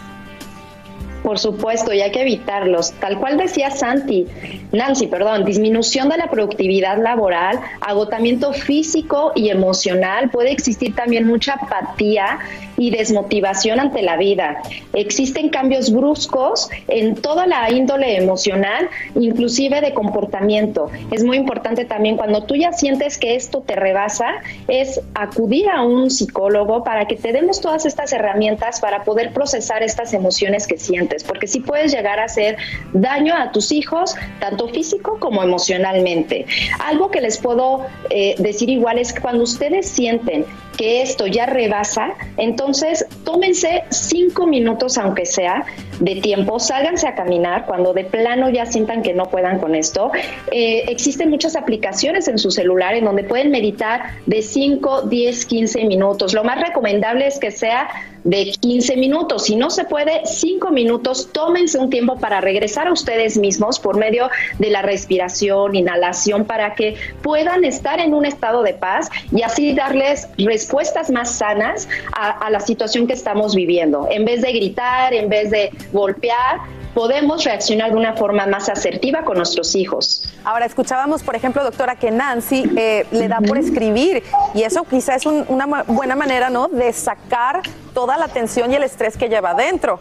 [1.28, 2.94] Por supuesto, y hay que evitarlos.
[3.02, 4.28] Tal cual decía Santi,
[4.72, 11.56] Nancy, perdón, disminución de la productividad laboral, agotamiento físico y emocional, puede existir también mucha
[11.56, 12.40] apatía
[12.78, 14.62] y desmotivación ante la vida.
[14.94, 20.90] Existen cambios bruscos en toda la índole emocional, inclusive de comportamiento.
[21.12, 24.36] Es muy importante también cuando tú ya sientes que esto te rebasa,
[24.68, 29.84] es acudir a un psicólogo para que te demos todas estas herramientas para poder procesar
[29.84, 32.58] estas emociones que sientes, porque sí puedes llegar a hacer
[32.94, 36.46] daño a tus hijos, tanto físico como emocionalmente.
[36.80, 40.46] Algo que les puedo eh, decir igual es que cuando ustedes sienten
[40.78, 45.66] que esto ya rebasa, entonces tómense cinco minutos, aunque sea,
[46.00, 50.12] de tiempo, sálganse a caminar cuando de plano ya sientan que no puedan con esto.
[50.52, 55.86] Eh, existen muchas aplicaciones en su celular en donde pueden meditar de 5, 10, 15
[55.86, 56.34] minutos.
[56.34, 57.90] Lo más recomendable es que sea
[58.28, 59.46] de 15 minutos.
[59.46, 63.96] Si no se puede, 5 minutos, tómense un tiempo para regresar a ustedes mismos por
[63.96, 69.44] medio de la respiración, inhalación, para que puedan estar en un estado de paz y
[69.44, 74.10] así darles respuestas más sanas a, a la situación que estamos viviendo.
[74.12, 76.60] En vez de gritar, en vez de golpear,
[76.94, 80.28] podemos reaccionar de una forma más asertiva con nuestros hijos.
[80.44, 84.24] Ahora, escuchábamos, por ejemplo, doctora, que Nancy eh, le da por escribir
[84.54, 87.62] y eso quizá es una buena manera, ¿no?, de sacar
[87.98, 90.00] toda la tensión y el estrés que lleva adentro.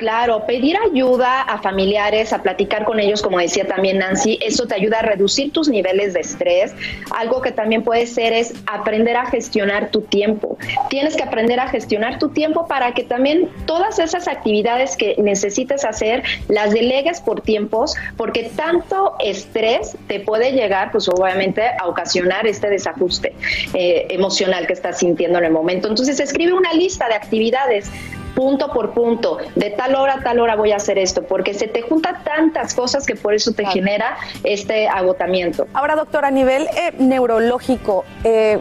[0.00, 4.74] Claro, pedir ayuda a familiares, a platicar con ellos, como decía también Nancy, eso te
[4.74, 6.74] ayuda a reducir tus niveles de estrés.
[7.10, 10.56] Algo que también puede ser es aprender a gestionar tu tiempo.
[10.88, 15.84] Tienes que aprender a gestionar tu tiempo para que también todas esas actividades que necesites
[15.84, 22.46] hacer las delegues por tiempos, porque tanto estrés te puede llegar, pues obviamente, a ocasionar
[22.46, 23.34] este desajuste
[23.74, 25.88] eh, emocional que estás sintiendo en el momento.
[25.88, 27.90] Entonces, escribe una lista de actividades
[28.34, 31.66] punto por punto, de tal hora a tal hora voy a hacer esto, porque se
[31.68, 35.66] te juntan tantas cosas que por eso te genera este agotamiento.
[35.74, 38.58] Ahora, doctor, a nivel eh, neurológico, eh,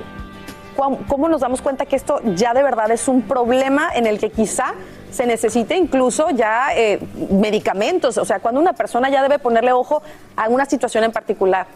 [1.08, 4.30] ¿cómo nos damos cuenta que esto ya de verdad es un problema en el que
[4.30, 4.74] quizá
[5.12, 7.00] se necesite incluso ya eh,
[7.32, 8.18] medicamentos?
[8.18, 10.02] O sea, cuando una persona ya debe ponerle ojo
[10.36, 11.68] a una situación en particular.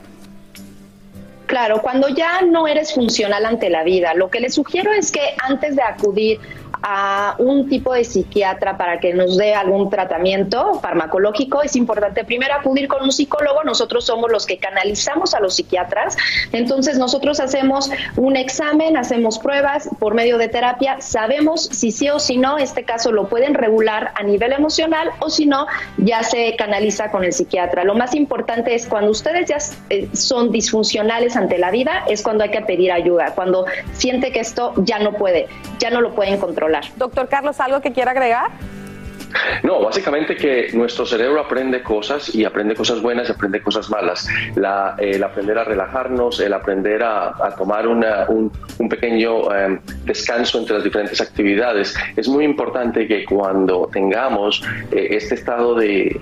[1.46, 5.36] Claro, cuando ya no eres funcional ante la vida, lo que le sugiero es que
[5.44, 6.39] antes de acudir
[6.84, 12.53] a un tipo de psiquiatra para que nos dé algún tratamiento farmacológico, es importante primero
[12.53, 13.63] acudir con un psicólogo.
[13.63, 16.17] Nosotros somos los que canalizamos a los psiquiatras.
[16.51, 22.19] Entonces nosotros hacemos un examen, hacemos pruebas por medio de terapia, sabemos si sí o
[22.19, 25.65] si no, este caso lo pueden regular a nivel emocional o si no,
[25.97, 27.86] ya se canaliza con el psiquiatra.
[27.86, 29.57] Lo más importante es cuando ustedes ya
[29.89, 34.41] eh, son disfuncionales ante la vida, es cuando hay que pedir ayuda, cuando siente que
[34.41, 35.47] esto ya no puede,
[35.79, 36.72] ya no lo pueden controlar.
[36.95, 38.51] Doctor Carlos, ¿algo que quiera agregar?
[39.63, 44.28] No, básicamente que nuestro cerebro aprende cosas y aprende cosas buenas y aprende cosas malas.
[44.97, 48.51] el aprender a relajarnos, el aprender a, tomar un,
[48.89, 51.95] pequeño em, descanso entre las diferentes actividades.
[52.15, 56.19] Es muy importante que cuando tengamos eh, este estado de,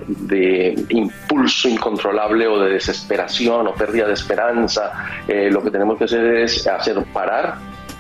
[0.89, 4.91] impulso incontrolable o de desesperación o pérdida de esperanza,
[5.27, 7.55] eh, lo que tenemos que hacer es hacer parar,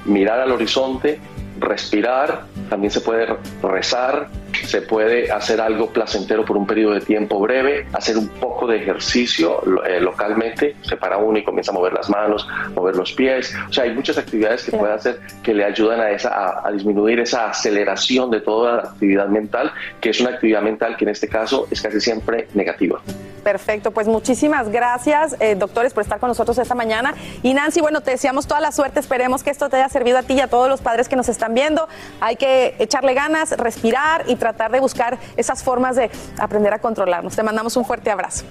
[0.05, 1.19] mirar al horizonte
[1.61, 4.27] respirar, también se puede rezar,
[4.71, 8.77] se puede hacer algo placentero por un periodo de tiempo breve, hacer un poco de
[8.77, 13.53] ejercicio eh, localmente, se para uno y comienza a mover las manos, mover los pies.
[13.69, 17.19] O sea, hay muchas actividades que puede hacer que le ayudan a, esa, a, disminuir
[17.19, 21.27] esa aceleración de toda la actividad mental, que es una actividad mental que en este
[21.27, 23.01] caso es casi siempre negativa.
[23.43, 27.15] Perfecto, pues muchísimas gracias, eh, doctores, por estar con nosotros esta mañana.
[27.41, 30.23] Y Nancy, bueno, te deseamos toda la suerte, esperemos que esto te haya servido a
[30.23, 31.87] ti y a todos los padres que nos están viendo.
[32.19, 37.35] Hay que echarle ganas, respirar y tratar de buscar esas formas de aprender a controlarnos.
[37.35, 38.43] Te mandamos un fuerte abrazo.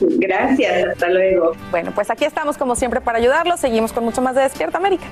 [0.00, 1.52] Gracias, hasta luego.
[1.70, 3.60] Bueno, pues aquí estamos como siempre para ayudarlos.
[3.60, 5.04] Seguimos con mucho más de Despierta América.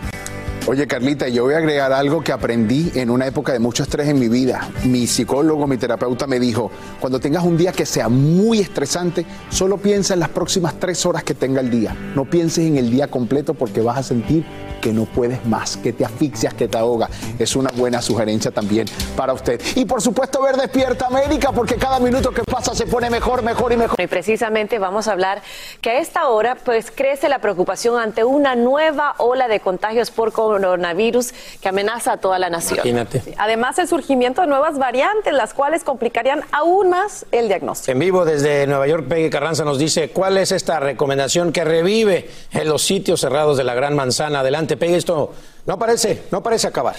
[0.67, 4.09] Oye, Carlita, yo voy a agregar algo que aprendí en una época de mucho estrés
[4.09, 4.69] en mi vida.
[4.85, 9.79] Mi psicólogo, mi terapeuta me dijo, cuando tengas un día que sea muy estresante, solo
[9.79, 11.97] piensa en las próximas tres horas que tenga el día.
[12.15, 14.45] No pienses en el día completo porque vas a sentir
[14.81, 17.09] que no puedes más, que te asfixias, que te ahoga.
[17.39, 19.61] Es una buena sugerencia también para usted.
[19.77, 23.73] Y por supuesto ver Despierta América, porque cada minuto que pasa se pone mejor, mejor
[23.73, 24.01] y mejor.
[24.01, 25.43] Y precisamente vamos a hablar
[25.81, 30.33] que a esta hora pues crece la preocupación ante una nueva ola de contagios por
[30.33, 32.79] coronavirus que amenaza a toda la nación.
[32.79, 33.35] Imagínate.
[33.39, 37.93] Además, el surgimiento de nuevas variantes, las cuales complicarían aún más el diagnóstico.
[37.93, 42.31] En vivo desde Nueva York, Peggy Carranza nos dice cuál es esta recomendación que revive
[42.53, 44.41] en los sitios cerrados de la Gran Manzana.
[44.41, 45.33] Adelante, Peggy, esto
[45.67, 46.97] no parece, no parece acabar.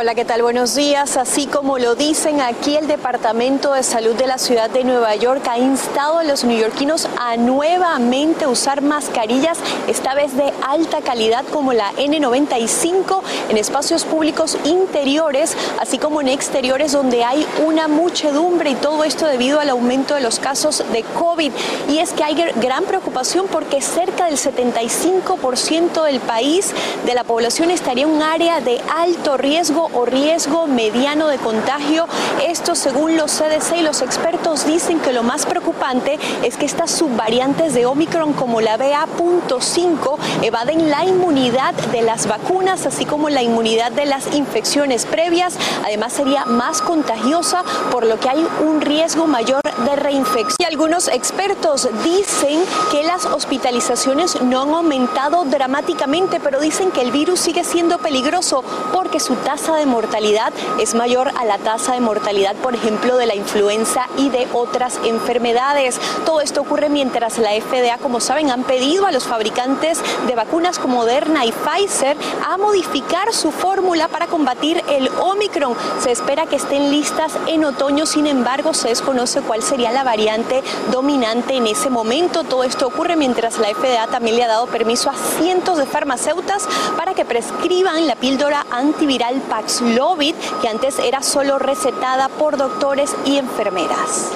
[0.00, 0.40] Hola, ¿qué tal?
[0.40, 1.18] Buenos días.
[1.18, 5.46] Así como lo dicen aquí, el Departamento de Salud de la ciudad de Nueva York
[5.46, 11.74] ha instado a los neoyorquinos a nuevamente usar mascarillas, esta vez de alta calidad como
[11.74, 13.20] la N95,
[13.50, 19.26] en espacios públicos interiores, así como en exteriores donde hay una muchedumbre y todo esto
[19.26, 21.52] debido al aumento de los casos de COVID.
[21.90, 26.72] Y es que hay gran preocupación porque cerca del 75% del país,
[27.04, 32.06] de la población, estaría en un área de alto riesgo o riesgo mediano de contagio.
[32.46, 36.90] Esto según los CDC y los expertos dicen que lo más preocupante es que estas
[36.90, 43.42] subvariantes de Omicron como la BA.5 evaden la inmunidad de las vacunas, así como la
[43.42, 45.56] inmunidad de las infecciones previas.
[45.84, 50.56] Además sería más contagiosa, por lo que hay un riesgo mayor de reinfección.
[50.58, 57.12] Y algunos expertos dicen que las hospitalizaciones no han aumentado dramáticamente, pero dicen que el
[57.12, 58.62] virus sigue siendo peligroso
[58.92, 63.26] porque su tasa de mortalidad es mayor a la tasa de mortalidad, por ejemplo, de
[63.26, 66.00] la influenza y de otras enfermedades.
[66.24, 70.78] Todo esto ocurre mientras la FDA, como saben, han pedido a los fabricantes de vacunas
[70.78, 72.16] como Moderna y Pfizer
[72.46, 75.74] a modificar su fórmula para combatir el Omicron.
[76.00, 80.62] Se espera que estén listas en otoño, sin embargo, se desconoce cuál sería la variante
[80.90, 82.44] dominante en ese momento.
[82.44, 86.68] Todo esto ocurre mientras la FDA también le ha dado permiso a cientos de farmacéuticas
[86.96, 89.69] para que prescriban la píldora antiviral Paxlovid,
[90.60, 94.32] que antes era solo recetada por doctores y enfermeras.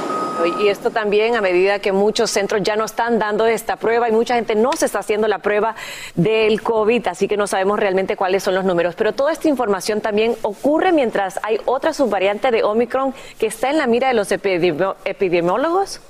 [0.61, 4.13] Y esto también a medida que muchos centros ya no están dando esta prueba y
[4.13, 5.75] mucha gente no se está haciendo la prueba
[6.15, 8.95] del COVID, así que no sabemos realmente cuáles son los números.
[8.95, 13.79] Pero toda esta información también ocurre mientras hay otra subvariante de Omicron que está en
[13.79, 16.01] la mira de los epidemiólogos.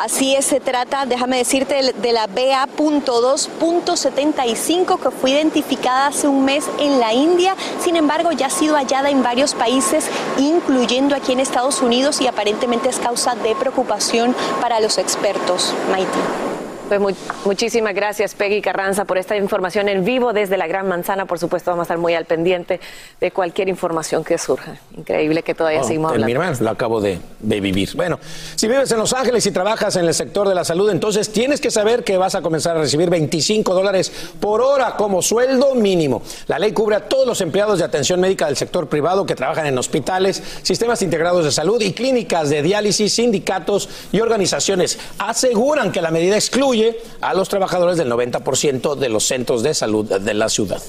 [0.00, 6.64] Así es, se trata, déjame decirte, de la BA.2.75 que fue identificada hace un mes
[6.78, 7.54] en la India.
[7.84, 10.06] Sin embargo, ya ha sido hallada en varios países,
[10.38, 15.74] incluyendo aquí en Estados Unidos, y aparentemente es causa de preocupación para los expertos.
[15.90, 16.59] Maite.
[16.98, 21.24] Pues muchísimas gracias, Peggy Carranza, por esta información en vivo desde la Gran Manzana.
[21.24, 22.80] Por supuesto, vamos a estar muy al pendiente
[23.20, 24.76] de cualquier información que surja.
[24.96, 26.64] Increíble que todavía Oh, seguimos hablando.
[26.64, 27.90] lo acabo de, de vivir.
[27.94, 28.18] Bueno,
[28.56, 31.60] si vives en Los Ángeles y trabajas en el sector de la salud, entonces tienes
[31.60, 34.10] que saber que vas a comenzar a recibir 25 dólares
[34.40, 36.22] por hora como sueldo mínimo.
[36.48, 39.66] La ley cubre a todos los empleados de atención médica del sector privado que trabajan
[39.66, 44.98] en hospitales, sistemas integrados de salud y clínicas de diálisis, sindicatos y organizaciones.
[45.18, 46.79] Aseguran que la medida excluye
[47.20, 50.82] a los trabajadores del 90% de los centros de salud de la ciudad.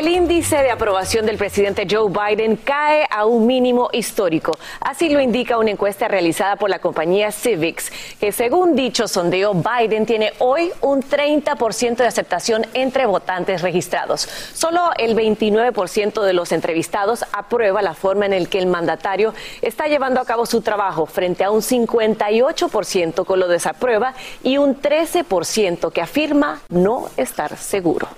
[0.00, 4.56] El índice de aprobación del presidente Joe Biden cae a un mínimo histórico.
[4.80, 10.06] Así lo indica una encuesta realizada por la compañía Civics, que según dicho sondeo, Biden
[10.06, 14.22] tiene hoy un 30% de aceptación entre votantes registrados.
[14.54, 19.86] Solo el 29% de los entrevistados aprueba la forma en la que el mandatario está
[19.86, 25.92] llevando a cabo su trabajo, frente a un 58% que lo desaprueba y un 13%
[25.92, 28.08] que afirma no estar seguro.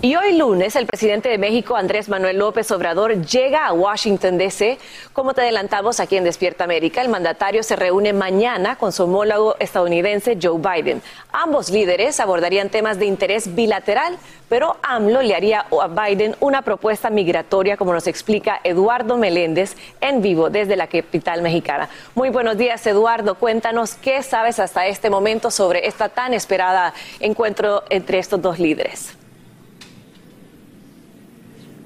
[0.00, 4.78] Y hoy lunes, el presidente de México, Andrés Manuel López Obrador, llega a Washington, D.C.
[5.12, 9.56] Como te adelantamos aquí en Despierta América, el mandatario se reúne mañana con su homólogo
[9.58, 11.02] estadounidense Joe Biden.
[11.32, 14.16] Ambos líderes abordarían temas de interés bilateral,
[14.48, 20.22] pero AMLO le haría a Biden una propuesta migratoria, como nos explica Eduardo Meléndez en
[20.22, 21.88] vivo desde la capital mexicana.
[22.14, 23.34] Muy buenos días, Eduardo.
[23.34, 29.18] Cuéntanos qué sabes hasta este momento sobre esta tan esperada encuentro entre estos dos líderes.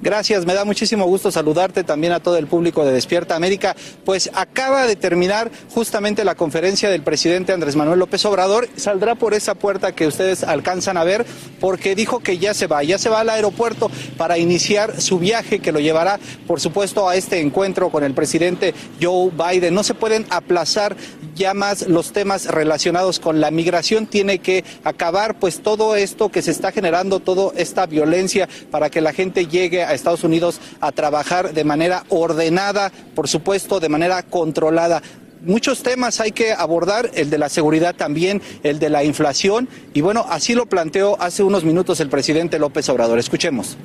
[0.02, 3.76] Gracias, me da muchísimo gusto saludarte también a todo el público de Despierta América.
[4.04, 8.68] Pues acaba de terminar justamente la conferencia del presidente Andrés Manuel López Obrador.
[8.74, 11.24] Saldrá por esa puerta que ustedes alcanzan a ver
[11.60, 15.60] porque dijo que ya se va, ya se va al aeropuerto para iniciar su viaje
[15.60, 19.72] que lo llevará, por supuesto, a este encuentro con el presidente Joe Biden.
[19.72, 20.96] No se pueden aplazar
[21.36, 24.08] ya más los temas relacionados con la migración.
[24.08, 29.00] Tiene que acabar pues todo esto que se está generando, toda esta violencia para que
[29.00, 34.22] la gente llegue a Estados Unidos a trabajar de manera ordenada, por supuesto, de manera
[34.22, 35.02] controlada.
[35.44, 40.00] muchos temas hay que abordar, el de la seguridad también, el de la inflación, y
[40.00, 43.18] bueno, así lo planteó hace unos minutos el presidente López Obrador.
[43.18, 43.76] Escuchemos.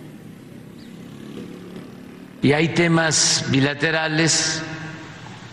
[2.41, 4.61] Y hay temas bilaterales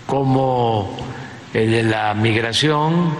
[0.07, 0.95] como
[1.55, 3.15] el de la migración,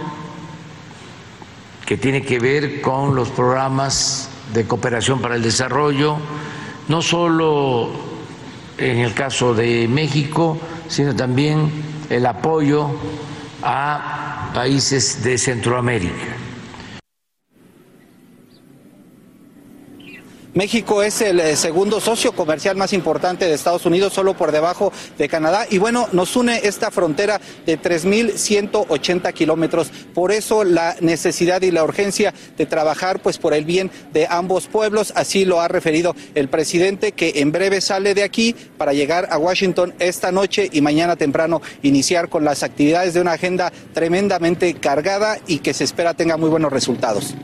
[1.85, 6.17] que tiene que ver con los programas de cooperación para el desarrollo,
[6.87, 7.89] no solo
[8.77, 10.57] en el caso de México,
[10.87, 11.71] sino también
[12.09, 12.89] el apoyo
[13.63, 16.34] a países de Centroamérica.
[20.55, 24.93] México es el eh, segundo socio comercial más importante de Estados Unidos, solo por debajo
[25.17, 25.67] de Canadá.
[25.69, 29.91] Y bueno, nos une esta frontera de 3.180 kilómetros.
[30.13, 34.67] Por eso la necesidad y la urgencia de trabajar pues por el bien de ambos
[34.67, 35.11] pueblos.
[35.17, 39.37] Así lo ha referido el presidente, que en breve sale de aquí para llegar a
[39.37, 45.37] Washington esta noche y mañana temprano iniciar con las actividades de una agenda tremendamente cargada
[45.47, 47.35] y que se espera tenga muy buenos resultados.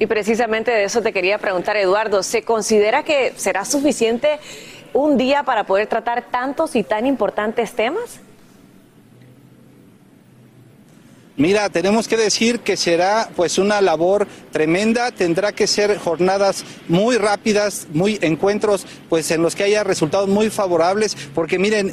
[0.00, 4.40] Y precisamente de eso te quería preguntar, Eduardo, ¿se considera que será suficiente
[4.94, 8.18] un día para poder tratar tantos y tan importantes temas?
[11.36, 17.18] Mira, tenemos que decir que será pues una labor tremenda, tendrá que ser jornadas muy
[17.18, 21.92] rápidas, muy encuentros pues en los que haya resultados muy favorables, porque miren,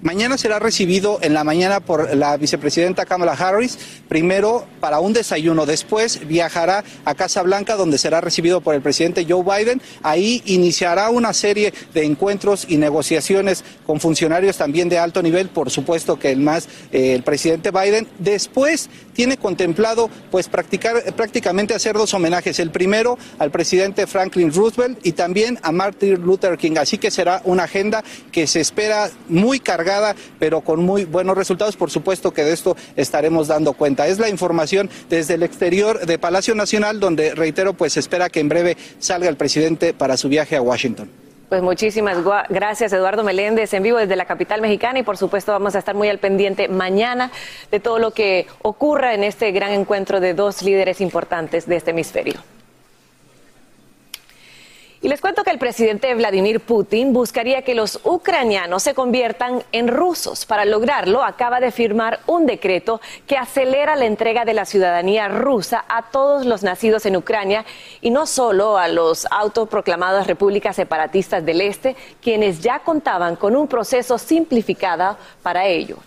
[0.00, 3.76] Mañana será recibido en la mañana por la vicepresidenta Kamala Harris,
[4.08, 9.26] primero para un desayuno, después viajará a Casa Blanca donde será recibido por el presidente
[9.28, 9.82] Joe Biden.
[10.04, 15.68] Ahí iniciará una serie de encuentros y negociaciones con funcionarios también de alto nivel, por
[15.68, 18.06] supuesto que el más eh, el presidente Biden.
[18.20, 25.04] Después tiene contemplado pues practicar prácticamente hacer dos homenajes, el primero al presidente Franklin Roosevelt
[25.04, 26.76] y también a Martin Luther King.
[26.78, 29.87] Así que será una agenda que se espera muy cargada
[30.38, 31.76] pero con muy buenos resultados.
[31.76, 34.06] Por supuesto que de esto estaremos dando cuenta.
[34.06, 38.48] Es la información desde el exterior de Palacio Nacional, donde, reitero, pues espera que en
[38.48, 41.10] breve salga el presidente para su viaje a Washington.
[41.48, 42.18] Pues muchísimas
[42.50, 45.94] gracias, Eduardo Meléndez, en vivo desde la capital mexicana y por supuesto vamos a estar
[45.94, 47.30] muy al pendiente mañana
[47.70, 51.92] de todo lo que ocurra en este gran encuentro de dos líderes importantes de este
[51.92, 52.34] hemisferio.
[55.00, 59.86] Y les cuento que el presidente Vladimir Putin buscaría que los ucranianos se conviertan en
[59.86, 60.44] rusos.
[60.44, 65.84] Para lograrlo, acaba de firmar un decreto que acelera la entrega de la ciudadanía rusa
[65.88, 67.64] a todos los nacidos en Ucrania
[68.00, 73.68] y no solo a los autoproclamadas repúblicas separatistas del Este, quienes ya contaban con un
[73.68, 75.98] proceso simplificado para ello.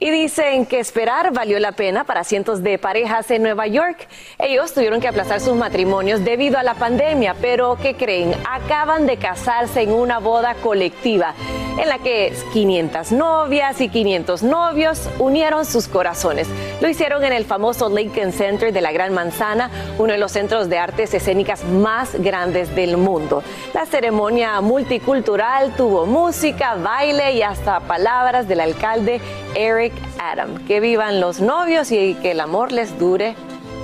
[0.00, 4.06] Y dicen que esperar valió la pena para cientos de parejas en Nueva York.
[4.38, 8.32] Ellos tuvieron que aplazar sus matrimonios debido a la pandemia, pero ¿qué creen?
[8.48, 11.34] Acaban de casarse en una boda colectiva
[11.80, 16.48] en la que 500 novias y 500 novios unieron sus corazones.
[16.80, 20.68] Lo hicieron en el famoso Lincoln Center de la Gran Manzana, uno de los centros
[20.68, 23.42] de artes escénicas más grandes del mundo.
[23.74, 29.20] La ceremonia multicultural tuvo música, baile y hasta palabras del alcalde
[29.58, 30.64] Eric Adam.
[30.66, 33.34] Que vivan los novios y que el amor les dure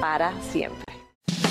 [0.00, 0.84] para siempre.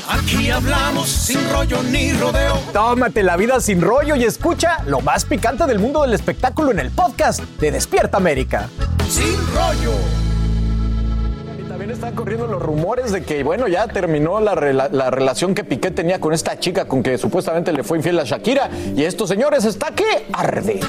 [0.07, 2.57] Aquí hablamos sin rollo ni rodeo.
[2.71, 6.79] Tómate la vida sin rollo y escucha lo más picante del mundo del espectáculo en
[6.79, 8.69] el podcast de Despierta América.
[9.09, 9.93] Sin rollo.
[11.67, 15.91] También están corriendo los rumores de que, bueno, ya terminó la, la, relación que Piqué
[15.91, 18.69] tenía con esta chica con que supuestamente le fue infiel a Shakira.
[18.95, 20.79] Y estos señores está que arde.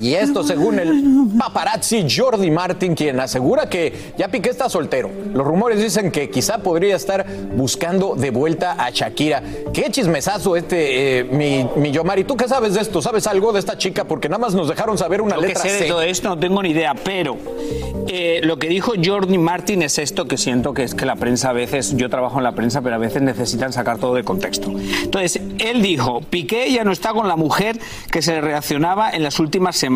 [0.00, 1.02] Y esto según el
[1.38, 5.10] paparazzi Jordi Martin, quien asegura que ya Piqué está soltero.
[5.32, 7.26] Los rumores dicen que quizá podría estar
[7.56, 9.42] buscando de vuelta a Shakira.
[9.72, 12.24] Qué chismesazo este, eh, mi, mi Yomari.
[12.24, 13.02] ¿Tú qué sabes de esto?
[13.02, 14.04] ¿Sabes algo de esta chica?
[14.04, 16.38] Porque nada más nos dejaron saber una lo letra que sé de todo esto no
[16.38, 17.36] tengo ni idea, pero
[18.06, 21.50] eh, lo que dijo Jordi Martin es esto que siento que es que la prensa
[21.50, 24.72] a veces, yo trabajo en la prensa, pero a veces necesitan sacar todo de contexto.
[25.02, 27.78] Entonces, él dijo, Piqué ya no está con la mujer
[28.10, 29.87] que se reaccionaba en las últimas semanas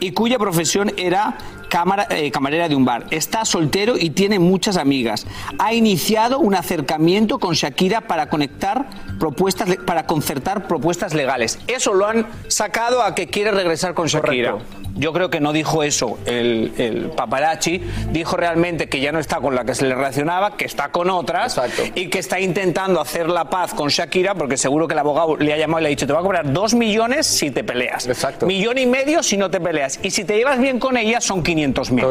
[0.00, 1.36] y cuya profesión era
[1.68, 3.06] cámara, eh, camarera de un bar.
[3.10, 5.26] Está soltero y tiene muchas amigas.
[5.58, 8.86] Ha iniciado un acercamiento con Shakira para conectar
[9.18, 11.58] propuestas, para concertar propuestas legales.
[11.66, 14.58] Eso lo han sacado a que quiere regresar con Shakira.
[14.98, 19.36] Yo creo que no dijo eso el, el, paparazzi, dijo realmente que ya no está
[19.36, 21.60] con la que se le relacionaba, que está con otras
[21.94, 25.52] y que está intentando hacer la paz con Shakira porque seguro que el abogado le
[25.52, 28.08] ha llamado y le ha dicho te va a cobrar dos millones si te peleas.
[28.08, 28.46] Exacto.
[28.46, 30.00] Millón y medio si no te peleas.
[30.02, 31.57] Y si te llevas bien con ella son 500
[31.90, 32.06] mil.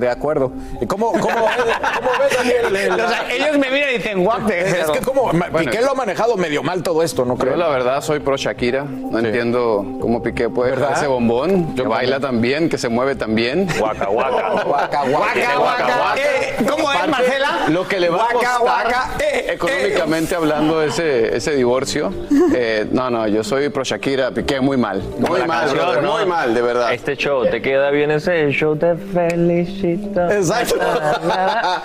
[0.00, 0.52] De acuerdo.
[0.86, 2.90] ¿Cómo, cómo, cómo ves, Daniel?
[3.00, 4.80] O sea, ellos me miran y dicen, guate.
[4.80, 7.52] Es que como Piqué lo ha manejado medio mal todo esto, ¿no creo?
[7.52, 8.84] Yo la verdad soy pro Shakira.
[8.84, 11.74] No entiendo cómo Piqué puede dejar ese bombón.
[11.74, 13.66] que baila también, que se mueve también.
[13.78, 14.62] Guaca, guaca.
[14.64, 16.14] Guaca, Guaca, guaca.
[16.16, 17.66] Eh, ¿Cómo es, Marcela?
[17.68, 19.10] Lo que le va a Guaca, costar, guaca.
[19.20, 19.52] Eh, eh.
[19.54, 22.12] económicamente hablando, ese, ese divorcio.
[22.54, 25.02] eh, no, no, yo soy pro Shakira, piqué muy mal.
[25.18, 26.12] Muy mal, canción, brother, ¿no?
[26.12, 26.92] muy mal, de verdad.
[26.92, 28.76] Este show, ¿te queda bien ese show?
[28.80, 30.30] Te felicito.
[30.30, 30.76] Exacto.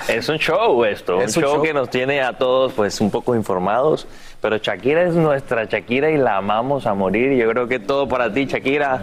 [0.08, 1.64] Es un show esto, Es un un show, show.
[1.64, 4.08] que nos tiene a todos pues un poco informados,
[4.42, 7.34] pero Shakira es nuestra Shakira y la amamos a morir.
[7.34, 9.02] y Yo creo que todo para ti, Shakira.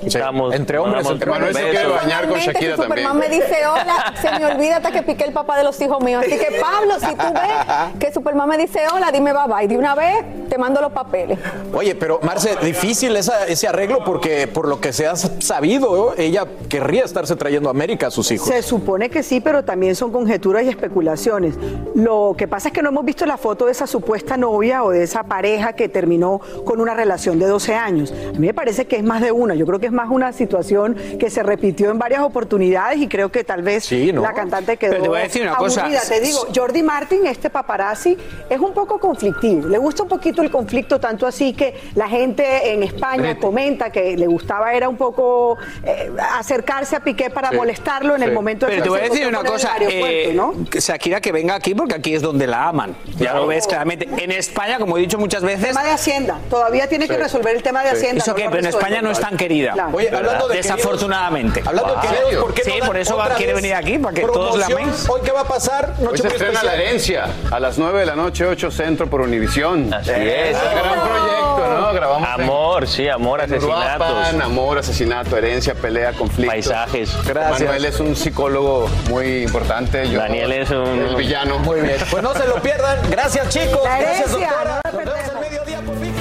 [0.00, 3.30] Estamos, Entre hombres, entre Manuel se quiere bañar con Shakira si Superman también.
[3.30, 6.22] me dice hola, se me olvida hasta que piqué el papá de los hijos míos.
[6.24, 9.66] Así que Pablo, si tú ves que Superman me dice hola, dime bye bye.
[9.68, 11.38] De una vez te mando los papeles.
[11.74, 16.46] Oye, pero Marce, difícil esa- ese arreglo porque por lo que se ha sabido, ella
[16.68, 18.48] querría estarse trayendo a América a sus hijos.
[18.48, 21.54] Se supone que sí, pero también son conjeturas y especulaciones.
[21.94, 24.90] Lo que pasa es que no hemos visto la foto de esa supuesta novia o
[24.90, 28.12] de esa pareja que terminó con una relación de 12 años.
[28.12, 29.54] A mí me parece que es más de una.
[29.54, 33.30] Yo creo que es más una situación que se repitió en varias oportunidades y creo
[33.30, 34.22] que tal vez ¿no?
[34.22, 35.82] la cantante quedó Pero te voy a decir una cosa.
[35.82, 36.00] aburrida.
[36.08, 38.16] Te digo, Jordi Martin, este paparazzi,
[38.48, 39.68] es un poco conflictivo.
[39.68, 44.16] Le gusta un poquito el conflicto, tanto así que la gente en España comenta que
[44.16, 48.66] le gustaba era un poco eh, acercarse a Piqué para Sí, molestarlo en el momento
[48.66, 50.54] de Pero te voy a decir una el cosa, aeropuerto, eh, ¿no?
[50.70, 52.96] que Shakira que venga aquí porque aquí es donde la aman.
[53.18, 54.08] Ya lo ves claramente.
[54.16, 55.68] En España, como he dicho muchas veces...
[55.68, 56.38] tema de Hacienda.
[56.48, 57.96] Todavía tiene que resolver el tema de Sí.
[57.96, 58.22] Hacienda.
[58.22, 58.66] ¿Eso no lo Pero en.
[58.66, 59.72] España no es tan querida.
[59.72, 59.90] Claro.
[59.96, 61.62] Oye, hablando de Desafortunadamente.
[61.64, 64.66] Hablando de queridos, ¿por qué Sí, por eso quiere venir aquí, para que todos la
[64.66, 65.08] améis.
[65.08, 65.94] Hoy qué va a pasar?
[65.98, 66.74] Hoy Noche se muy estrena La.
[66.74, 69.92] Herencia a las 9 de la noche, 8 Centro por Univisión.
[69.92, 70.56] Así es.
[70.58, 71.92] Gran proyecto, ¿no?
[71.92, 73.40] Grabamos en- Amor, sí, amor.
[73.50, 76.50] Uruapan, amor, asesinato, herencia, pelea, conflicto.
[76.52, 77.07] Paisajes.
[77.26, 77.60] Gracias.
[77.62, 80.08] Manuel es un psicólogo muy importante.
[80.10, 81.58] Yo- Daniel es un- El villano.
[81.60, 81.96] Muy bien.
[82.10, 82.98] Pues no se lo pierdan.
[83.10, 83.80] Gracias, chicos.
[83.84, 84.80] La Gracias, herencia, doctora.
[84.92, 86.12] no la Nos vemos al mediodía por fin.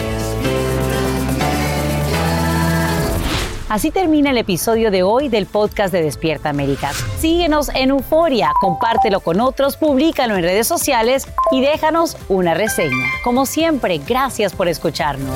[3.70, 6.92] Así termina el episodio de hoy del podcast de Despierta América.
[7.20, 13.06] Síguenos en Euforia, compártelo con otros, públicalo en redes sociales y déjanos una reseña.
[13.26, 15.36] Como siempre, gracias por escucharnos.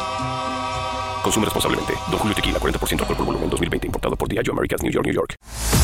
[1.23, 1.93] Consume responsablemente.
[2.09, 3.87] Don Julio Tequila, 40% alcohol por volumen, 2020.
[3.87, 5.35] Importado por Diageo Americas, New York, New York.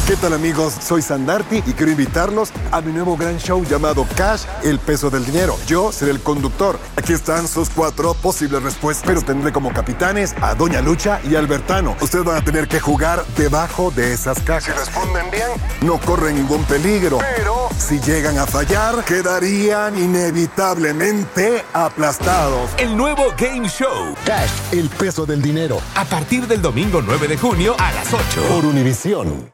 [0.07, 0.73] ¿Qué tal amigos?
[0.81, 5.25] Soy Sandarti y quiero invitarlos a mi nuevo gran show llamado Cash, el peso del
[5.25, 5.57] dinero.
[5.67, 6.79] Yo seré el conductor.
[6.95, 11.95] Aquí están sus cuatro posibles respuestas, pero tendré como capitanes a Doña Lucha y Albertano.
[12.01, 14.63] Ustedes van a tener que jugar debajo de esas cajas.
[14.63, 15.49] Si responden bien,
[15.81, 17.19] no corren ningún peligro.
[17.35, 22.71] Pero si llegan a fallar, quedarían inevitablemente aplastados.
[22.77, 24.15] El nuevo Game Show.
[24.25, 25.79] Cash, el peso del dinero.
[25.95, 28.41] A partir del domingo 9 de junio a las 8.
[28.49, 29.51] Por Univisión.